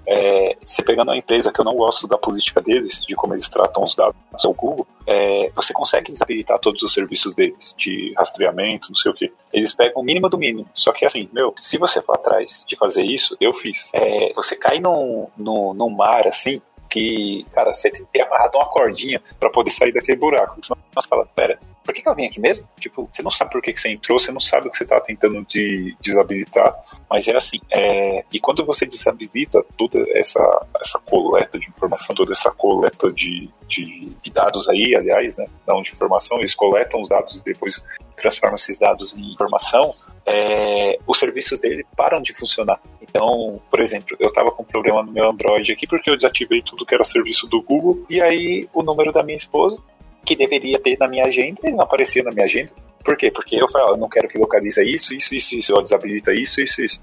é, 0.06 0.56
você 0.64 0.82
pegando 0.82 1.10
uma 1.10 1.16
empresa 1.16 1.52
que 1.52 1.60
eu 1.60 1.64
não 1.64 1.74
gosto 1.74 2.06
da 2.06 2.16
política 2.16 2.60
deles, 2.60 3.04
de 3.04 3.14
como 3.14 3.34
eles 3.34 3.48
tratam 3.48 3.82
os 3.82 3.94
dados 3.94 4.16
ao 4.44 4.52
Google, 4.52 4.86
é, 5.06 5.50
você 5.54 5.72
consegue 5.72 6.12
desabilitar 6.12 6.58
todos 6.58 6.82
os 6.82 6.92
serviços 6.92 7.34
deles, 7.34 7.74
de 7.76 8.14
rastreamento, 8.16 8.88
não 8.88 8.96
sei 8.96 9.10
o 9.10 9.14
que. 9.14 9.32
Eles 9.52 9.72
pegam 9.72 10.02
o 10.02 10.04
mínimo 10.04 10.28
do 10.28 10.38
mínimo. 10.38 10.68
Só 10.74 10.92
que 10.92 11.04
assim, 11.04 11.28
meu, 11.32 11.52
se 11.56 11.78
você 11.78 12.00
for 12.00 12.14
atrás 12.14 12.64
de 12.66 12.76
fazer 12.76 13.02
isso, 13.02 13.36
eu 13.40 13.52
fiz. 13.52 13.90
É, 13.92 14.32
você 14.34 14.56
cai 14.56 14.78
num, 14.78 15.28
num, 15.36 15.74
num 15.74 15.90
mar 15.90 16.28
assim, 16.28 16.60
que, 16.88 17.44
cara, 17.52 17.74
você 17.74 17.90
tem 17.90 18.04
que 18.04 18.12
ter 18.12 18.22
amarrado 18.22 18.56
uma 18.56 18.68
cordinha 18.68 19.20
para 19.38 19.50
poder 19.50 19.70
sair 19.70 19.92
daquele 19.92 20.18
buraco. 20.18 20.58
Senão 20.62 20.78
você 20.94 21.08
fala, 21.08 21.26
pera, 21.34 21.58
por 21.86 21.94
que, 21.94 22.02
que 22.02 22.08
eu 22.08 22.14
vim 22.14 22.26
aqui 22.26 22.40
mesmo? 22.40 22.68
Tipo, 22.78 23.08
você 23.10 23.22
não 23.22 23.30
sabe 23.30 23.52
por 23.52 23.62
que, 23.62 23.72
que 23.72 23.80
você 23.80 23.90
entrou, 23.90 24.18
você 24.18 24.32
não 24.32 24.40
sabe 24.40 24.66
o 24.66 24.70
que 24.70 24.76
você 24.76 24.84
tá 24.84 25.00
tentando 25.00 25.44
de 25.46 25.96
desabilitar, 26.00 26.74
mas 27.08 27.26
é 27.28 27.36
assim, 27.36 27.58
é... 27.70 28.24
e 28.32 28.40
quando 28.40 28.66
você 28.66 28.84
desabilita 28.84 29.64
toda 29.78 30.04
essa, 30.10 30.42
essa 30.80 30.98
coleta 30.98 31.58
de 31.58 31.68
informação, 31.68 32.14
toda 32.14 32.32
essa 32.32 32.50
coleta 32.50 33.10
de, 33.12 33.48
de, 33.66 34.12
de 34.22 34.30
dados 34.30 34.68
aí, 34.68 34.94
aliás, 34.96 35.36
né, 35.36 35.46
não 35.66 35.80
de 35.80 35.92
informação, 35.92 36.38
eles 36.38 36.54
coletam 36.54 37.00
os 37.00 37.08
dados 37.08 37.36
e 37.36 37.44
depois 37.44 37.82
transformam 38.16 38.56
esses 38.56 38.78
dados 38.78 39.14
em 39.14 39.32
informação, 39.32 39.94
é, 40.26 40.98
os 41.06 41.18
serviços 41.18 41.60
dele 41.60 41.86
param 41.96 42.20
de 42.20 42.34
funcionar. 42.34 42.80
Então, 43.00 43.62
por 43.70 43.80
exemplo, 43.80 44.16
eu 44.18 44.28
estava 44.28 44.50
com 44.50 44.64
um 44.64 44.66
problema 44.66 45.02
no 45.02 45.12
meu 45.12 45.30
Android 45.30 45.70
aqui 45.72 45.86
porque 45.86 46.10
eu 46.10 46.16
desativei 46.16 46.60
tudo 46.62 46.84
que 46.84 46.94
era 46.94 47.04
serviço 47.04 47.46
do 47.46 47.62
Google 47.62 48.04
e 48.10 48.20
aí 48.20 48.68
o 48.74 48.82
número 48.82 49.12
da 49.12 49.22
minha 49.22 49.36
esposa, 49.36 49.82
que 50.26 50.34
deveria 50.34 50.78
ter 50.78 50.98
na 50.98 51.06
minha 51.06 51.24
agenda, 51.24 51.60
ele 51.62 51.76
não 51.76 51.84
aparecia 51.84 52.22
na 52.22 52.32
minha 52.32 52.44
agenda. 52.44 52.72
Por 53.04 53.16
quê? 53.16 53.30
Porque 53.30 53.54
eu 53.54 53.68
falei, 53.68 53.86
ó, 53.86 53.90
eu 53.92 53.96
não 53.96 54.08
quero 54.08 54.28
que 54.28 54.36
localize 54.36 54.82
isso, 54.82 55.14
isso, 55.14 55.34
isso, 55.34 55.56
isso, 55.56 55.72
eu 55.72 55.80
desabilita 55.80 56.34
isso, 56.34 56.60
isso, 56.60 56.82
isso. 56.82 57.00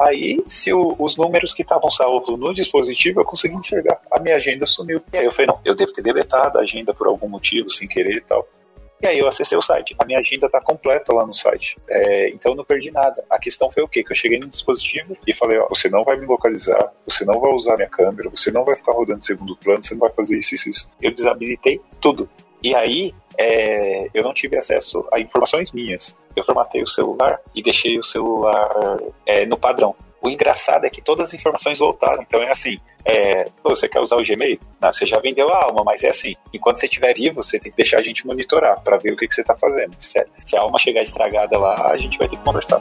Aí, 0.00 0.42
se 0.46 0.72
o, 0.72 0.96
os 0.98 1.16
números 1.16 1.52
que 1.52 1.62
estavam 1.62 1.90
salvos 1.90 2.38
no 2.38 2.52
dispositivo, 2.52 3.20
eu 3.20 3.24
consegui 3.24 3.54
enxergar. 3.54 4.00
A 4.10 4.18
minha 4.18 4.36
agenda 4.36 4.66
sumiu. 4.66 5.00
E 5.12 5.18
aí 5.18 5.24
eu 5.24 5.30
falei, 5.30 5.46
não, 5.46 5.60
eu 5.64 5.74
devo 5.74 5.92
ter 5.92 6.02
deletado 6.02 6.58
a 6.58 6.62
agenda 6.62 6.92
por 6.92 7.06
algum 7.06 7.28
motivo, 7.28 7.70
sem 7.70 7.86
querer 7.86 8.16
e 8.16 8.20
tal. 8.22 8.48
E 9.02 9.06
aí 9.06 9.18
eu 9.18 9.28
acessei 9.28 9.56
o 9.58 9.60
site. 9.60 9.94
A 9.98 10.04
minha 10.06 10.18
agenda 10.18 10.48
tá 10.48 10.60
completa 10.60 11.12
lá 11.12 11.26
no 11.26 11.34
site. 11.34 11.76
É, 11.88 12.30
então 12.30 12.52
eu 12.52 12.56
não 12.56 12.64
perdi 12.64 12.90
nada. 12.90 13.22
A 13.28 13.38
questão 13.38 13.68
foi 13.68 13.82
o 13.82 13.88
quê? 13.88 14.02
Que 14.02 14.12
eu 14.12 14.16
cheguei 14.16 14.38
no 14.38 14.48
dispositivo 14.48 15.14
e 15.26 15.34
falei, 15.34 15.58
ó, 15.58 15.68
você 15.68 15.90
não 15.90 16.04
vai 16.04 16.16
me 16.16 16.24
localizar, 16.24 16.90
você 17.06 17.24
não 17.24 17.38
vai 17.38 17.52
usar 17.52 17.76
minha 17.76 17.88
câmera, 17.88 18.30
você 18.30 18.50
não 18.50 18.64
vai 18.64 18.74
ficar 18.74 18.92
rodando 18.92 19.22
segundo 19.22 19.56
plano, 19.56 19.84
você 19.84 19.94
não 19.94 20.00
vai 20.00 20.14
fazer 20.14 20.38
isso, 20.38 20.54
isso, 20.54 20.70
isso. 20.70 20.90
Eu 21.02 21.12
desabilitei 21.12 21.80
tudo. 22.00 22.28
E 22.64 22.74
aí 22.74 23.14
é, 23.36 24.08
eu 24.14 24.24
não 24.24 24.32
tive 24.32 24.56
acesso 24.56 25.06
a 25.12 25.20
informações 25.20 25.70
minhas. 25.70 26.16
Eu 26.34 26.42
formatei 26.42 26.82
o 26.82 26.86
celular 26.86 27.38
e 27.54 27.62
deixei 27.62 27.98
o 27.98 28.02
celular 28.02 28.70
é, 29.26 29.44
no 29.44 29.58
padrão. 29.58 29.94
O 30.22 30.30
engraçado 30.30 30.86
é 30.86 30.88
que 30.90 31.02
todas 31.02 31.28
as 31.28 31.38
informações 31.38 31.78
voltaram. 31.78 32.22
Então 32.22 32.40
é 32.40 32.50
assim: 32.50 32.78
é, 33.04 33.44
você 33.62 33.86
quer 33.86 34.00
usar 34.00 34.16
o 34.16 34.24
Gmail? 34.24 34.58
Não, 34.80 34.90
você 34.90 35.04
já 35.04 35.18
vendeu 35.18 35.50
a 35.50 35.64
alma, 35.64 35.82
mas 35.84 36.02
é 36.02 36.08
assim: 36.08 36.34
enquanto 36.54 36.78
você 36.78 36.86
estiver 36.86 37.12
vivo, 37.14 37.42
você 37.42 37.58
tem 37.58 37.70
que 37.70 37.76
deixar 37.76 37.98
a 37.98 38.02
gente 38.02 38.26
monitorar 38.26 38.80
para 38.80 38.96
ver 38.96 39.12
o 39.12 39.16
que, 39.16 39.28
que 39.28 39.34
você 39.34 39.42
está 39.42 39.54
fazendo. 39.58 39.94
Se, 40.00 40.18
a 40.18 40.60
alma 40.60 40.78
chegar 40.78 41.02
estragada 41.02 41.58
lá, 41.58 41.90
a 41.92 41.98
gente 41.98 42.16
vai 42.16 42.26
ter 42.26 42.38
que 42.38 42.44
conversar. 42.44 42.80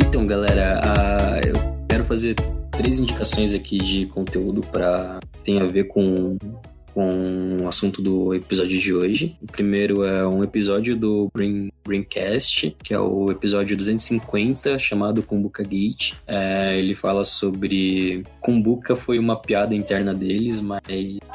Então, 0.00 0.26
galera, 0.26 0.80
eu 1.46 1.54
quero 1.88 2.04
fazer 2.04 2.34
três 2.70 3.00
indicações 3.00 3.54
aqui 3.54 3.78
de 3.78 4.06
conteúdo 4.06 4.60
para 4.60 5.18
tem 5.44 5.60
a 5.60 5.66
ver 5.66 5.84
com 5.84 6.36
com 6.94 7.58
o 7.62 7.68
assunto 7.68 8.02
do 8.02 8.34
episódio 8.34 8.76
de 8.80 8.92
hoje. 8.92 9.36
O 9.40 9.46
primeiro 9.46 10.02
é 10.02 10.26
um 10.26 10.42
episódio 10.42 10.96
do 10.96 11.30
Brain, 11.32 11.70
Braincast, 11.84 12.76
que 12.82 12.92
é 12.92 12.98
o 12.98 13.30
episódio 13.30 13.76
250, 13.76 14.80
chamado 14.80 15.22
Kumbuka 15.22 15.62
Gate. 15.62 16.14
É, 16.26 16.76
ele 16.76 16.96
fala 16.96 17.24
sobre 17.24 18.24
Kumbuka 18.40 18.96
foi 18.96 19.16
uma 19.16 19.36
piada 19.36 19.76
interna 19.76 20.12
deles, 20.12 20.60
mas 20.60 20.80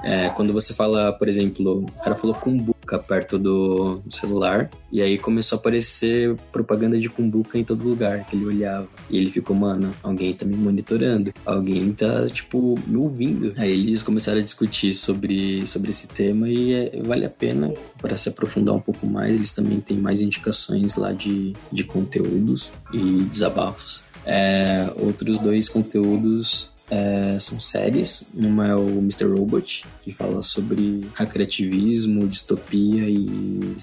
é, 0.04 0.28
quando 0.36 0.52
você 0.52 0.73
fala, 0.73 1.13
por 1.13 1.30
exemplo, 1.30 1.86
o 1.86 2.04
cara 2.04 2.15
falou 2.17 2.36
Kumbuka 2.36 2.73
perto 2.99 3.38
do 3.38 4.01
celular, 4.10 4.69
e 4.91 5.01
aí 5.01 5.17
começou 5.17 5.58
a 5.58 5.60
aparecer 5.60 6.36
propaganda 6.51 6.99
de 6.99 7.10
Kumbuka 7.10 7.58
em 7.58 7.63
todo 7.63 7.88
lugar 7.88 8.25
que 8.25 8.36
ele 8.36 8.45
olhava. 8.45 8.88
E 9.10 9.17
ele 9.17 9.32
ficou, 9.32 9.56
mano, 9.56 9.93
alguém 10.01 10.34
tá 10.34 10.45
me 10.45 10.56
monitorando, 10.56 11.34
alguém 11.45 11.91
tá, 11.93 12.27
tipo, 12.27 12.75
me 12.88 12.97
ouvindo. 12.97 13.53
Aí 13.58 13.71
eles 13.71 14.03
começaram 14.03 14.39
a 14.39 14.43
discutir 14.43 14.93
sobre, 14.93 15.65
sobre 15.65 15.89
esse 15.89 16.08
tema 16.08 16.49
e 16.49 16.73
é, 16.73 17.01
vale 17.03 17.25
a 17.25 17.29
pena 17.29 17.73
para 18.01 18.17
se 18.17 18.29
aprofundar 18.29 18.75
um 18.75 18.79
pouco 18.79 19.06
mais. 19.08 19.34
Eles 19.34 19.53
também 19.53 19.79
têm 19.79 19.97
mais 19.97 20.21
indicações 20.21 20.95
lá 20.95 21.12
de, 21.12 21.53
de 21.71 21.84
conteúdos 21.84 22.71
e 22.93 23.23
desabafos. 23.23 24.03
É, 24.25 24.89
outros 24.95 25.39
dois 25.39 25.67
conteúdos 25.67 26.73
é, 26.93 27.39
são 27.39 27.60
séries. 27.60 28.23
Uma 28.36 28.67
é 28.67 28.75
o 28.75 28.99
Mr. 28.99 29.25
Robot, 29.25 29.86
que 30.01 30.12
fala 30.12 30.41
sobre 30.43 31.01
hackativismo, 31.15 32.27
distopia 32.27 33.10
e, 33.10 33.75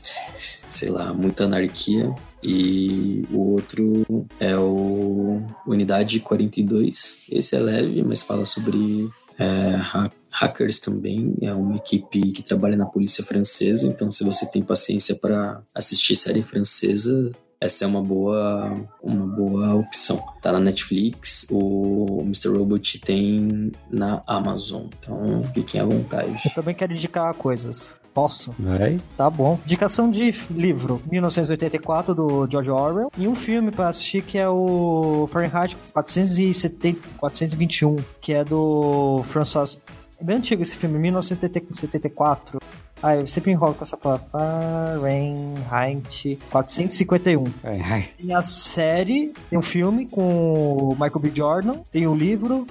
sei 0.68 0.88
lá, 0.90 1.12
muita 1.12 1.44
anarquia. 1.44 2.14
E 2.42 3.24
o 3.30 3.52
outro 3.52 4.06
é 4.38 4.56
o 4.56 5.42
Unidade 5.66 6.20
42. 6.20 7.26
Esse 7.30 7.56
é 7.56 7.58
leve, 7.58 8.02
mas 8.02 8.22
fala 8.22 8.46
sobre 8.46 9.10
é, 9.38 9.74
ha- 9.76 10.10
hackers 10.30 10.78
também. 10.78 11.34
É 11.42 11.52
uma 11.52 11.76
equipe 11.76 12.32
que 12.32 12.42
trabalha 12.42 12.76
na 12.76 12.86
polícia 12.86 13.24
francesa. 13.24 13.86
Então, 13.86 14.10
se 14.10 14.22
você 14.24 14.46
tem 14.46 14.62
paciência 14.62 15.14
para 15.16 15.60
assistir 15.74 16.16
série 16.16 16.42
francesa, 16.42 17.30
essa 17.60 17.84
é 17.84 17.86
uma 17.86 18.02
boa, 18.02 18.74
uma 19.02 19.26
boa 19.26 19.74
opção. 19.74 20.24
Tá 20.40 20.50
na 20.50 20.60
Netflix, 20.60 21.46
o 21.50 22.22
Mr. 22.22 22.48
Robot 22.48 22.98
tem 23.00 23.70
na 23.90 24.22
Amazon. 24.26 24.86
Então, 24.98 25.42
fiquem 25.52 25.80
à 25.80 25.84
vontade. 25.84 26.40
Eu 26.44 26.54
também 26.54 26.74
quero 26.74 26.92
indicar 26.92 27.34
coisas. 27.34 27.94
Posso? 28.14 28.54
Vai. 28.58 28.98
Tá 29.16 29.28
bom. 29.30 29.58
Indicação 29.64 30.10
de 30.10 30.30
livro: 30.50 31.00
1984, 31.10 32.14
do 32.14 32.48
George 32.50 32.70
Orwell. 32.70 33.12
E 33.16 33.28
um 33.28 33.36
filme 33.36 33.70
pra 33.70 33.88
assistir 33.88 34.22
que 34.22 34.38
é 34.38 34.48
o 34.48 35.28
Fahrenheit 35.30 35.76
470, 35.92 37.08
421, 37.18 37.96
que 38.20 38.32
é 38.32 38.42
do 38.42 39.22
François. 39.28 39.78
É 40.18 40.24
bem 40.24 40.36
antigo 40.36 40.62
esse 40.62 40.76
filme, 40.76 40.98
1974. 40.98 42.58
Ah, 43.02 43.16
eu 43.16 43.26
sempre 43.26 43.50
enrolo 43.50 43.74
com 43.74 43.84
essa 43.84 43.96
palavra. 43.96 44.26
Fahrenheit 44.30 46.38
451. 46.50 47.44
Vai, 47.62 47.78
vai. 47.78 48.08
Tem 48.18 48.34
a 48.34 48.42
série, 48.42 49.32
tem 49.48 49.58
um 49.58 49.62
filme 49.62 50.06
com 50.06 50.76
o 50.76 50.90
Michael 50.92 51.18
B. 51.18 51.32
Jordan, 51.34 51.74
tem 51.90 52.06
o 52.06 52.14
livro 52.14 52.66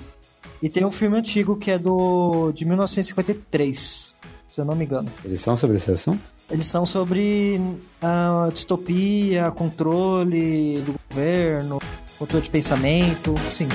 e 0.61 0.69
tem 0.69 0.85
um 0.85 0.91
filme 0.91 1.17
antigo 1.17 1.55
que 1.55 1.71
é 1.71 1.79
do 1.79 2.51
de 2.51 2.65
1953, 2.65 4.15
se 4.47 4.61
eu 4.61 4.65
não 4.65 4.75
me 4.75 4.85
engano. 4.85 5.09
Eles 5.25 5.41
são 5.41 5.55
sobre 5.55 5.77
esse 5.77 5.89
assunto? 5.89 6.31
Eles 6.49 6.67
são 6.67 6.85
sobre 6.85 7.59
ah, 8.01 8.49
distopia, 8.53 9.51
controle 9.51 10.81
do 10.81 10.95
governo, 11.09 11.79
controle 12.17 12.43
de 12.43 12.49
pensamento, 12.49 13.35
sim. 13.49 13.67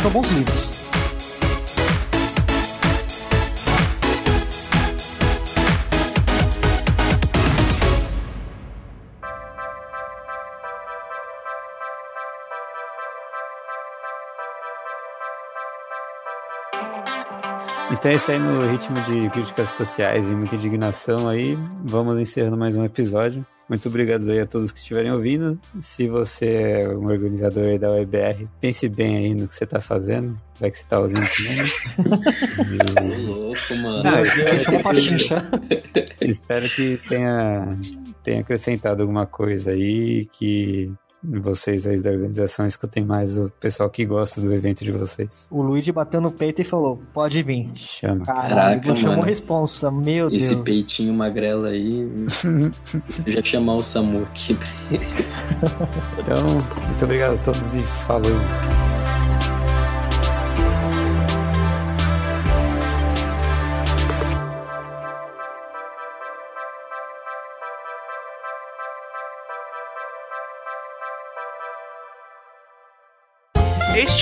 São 0.00 0.10
bons 0.10 0.28
livros. 0.30 0.91
Então 17.92 18.10
é 18.10 18.14
isso 18.14 18.30
aí 18.30 18.38
no 18.38 18.66
ritmo 18.70 19.02
de 19.02 19.28
críticas 19.28 19.68
sociais 19.68 20.30
e 20.30 20.34
muita 20.34 20.56
indignação 20.56 21.28
aí. 21.28 21.58
Vamos 21.84 22.18
encerrando 22.18 22.56
mais 22.56 22.74
um 22.74 22.84
episódio. 22.84 23.46
Muito 23.68 23.86
obrigado 23.86 24.30
aí 24.30 24.40
a 24.40 24.46
todos 24.46 24.72
que 24.72 24.78
estiverem 24.78 25.12
ouvindo. 25.12 25.60
Se 25.80 26.08
você 26.08 26.80
é 26.80 26.88
um 26.88 27.06
organizador 27.06 27.64
aí 27.64 27.78
da 27.78 27.90
UEBR, 27.90 28.48
pense 28.60 28.88
bem 28.88 29.16
aí 29.18 29.34
no 29.34 29.46
que 29.46 29.54
você 29.54 29.66
tá 29.66 29.78
fazendo. 29.78 30.38
Vai 30.58 30.70
que 30.70 30.78
você 30.78 30.84
tá 30.88 31.00
ouvindo 31.00 31.20
também. 31.36 33.28
Ô, 33.28 33.32
louco, 33.32 33.76
mano. 33.82 34.02
Não, 34.02 34.24
Chama 34.24 34.80
pra 34.82 34.94
chincha. 34.94 35.50
E 36.20 36.30
espero 36.30 36.68
que 36.70 36.98
tenha, 37.08 37.78
tenha 38.22 38.40
acrescentado 38.40 39.02
alguma 39.02 39.26
coisa 39.26 39.70
aí 39.70 40.24
que 40.32 40.90
vocês 41.22 41.86
aí 41.86 42.00
da 42.00 42.10
organização 42.10 42.66
escutem 42.66 43.04
mais 43.04 43.38
o 43.38 43.50
pessoal 43.60 43.88
que 43.88 44.04
gosta 44.04 44.40
do 44.40 44.52
evento 44.52 44.84
de 44.84 44.92
vocês. 44.92 45.46
O 45.50 45.62
Luigi 45.62 45.92
bateu 45.92 46.20
no 46.20 46.30
peito 46.30 46.62
e 46.62 46.64
falou: 46.64 47.00
pode 47.12 47.42
vir. 47.42 47.70
Chama. 47.76 48.24
Caraca, 48.24 48.94
chamou 48.94 49.24
responsa, 49.24 49.90
meu 49.90 50.28
Esse 50.28 50.54
Deus. 50.54 50.64
peitinho 50.64 51.14
magrelo 51.14 51.66
aí. 51.66 52.00
eu 53.26 53.32
já 53.32 53.42
chamar 53.42 53.76
o 53.76 53.82
Samu 53.82 54.22
aqui. 54.22 54.58
Então, 56.18 56.44
muito 56.86 57.04
obrigado 57.04 57.34
a 57.34 57.38
todos 57.38 57.74
e 57.74 57.82
falou. 57.82 58.91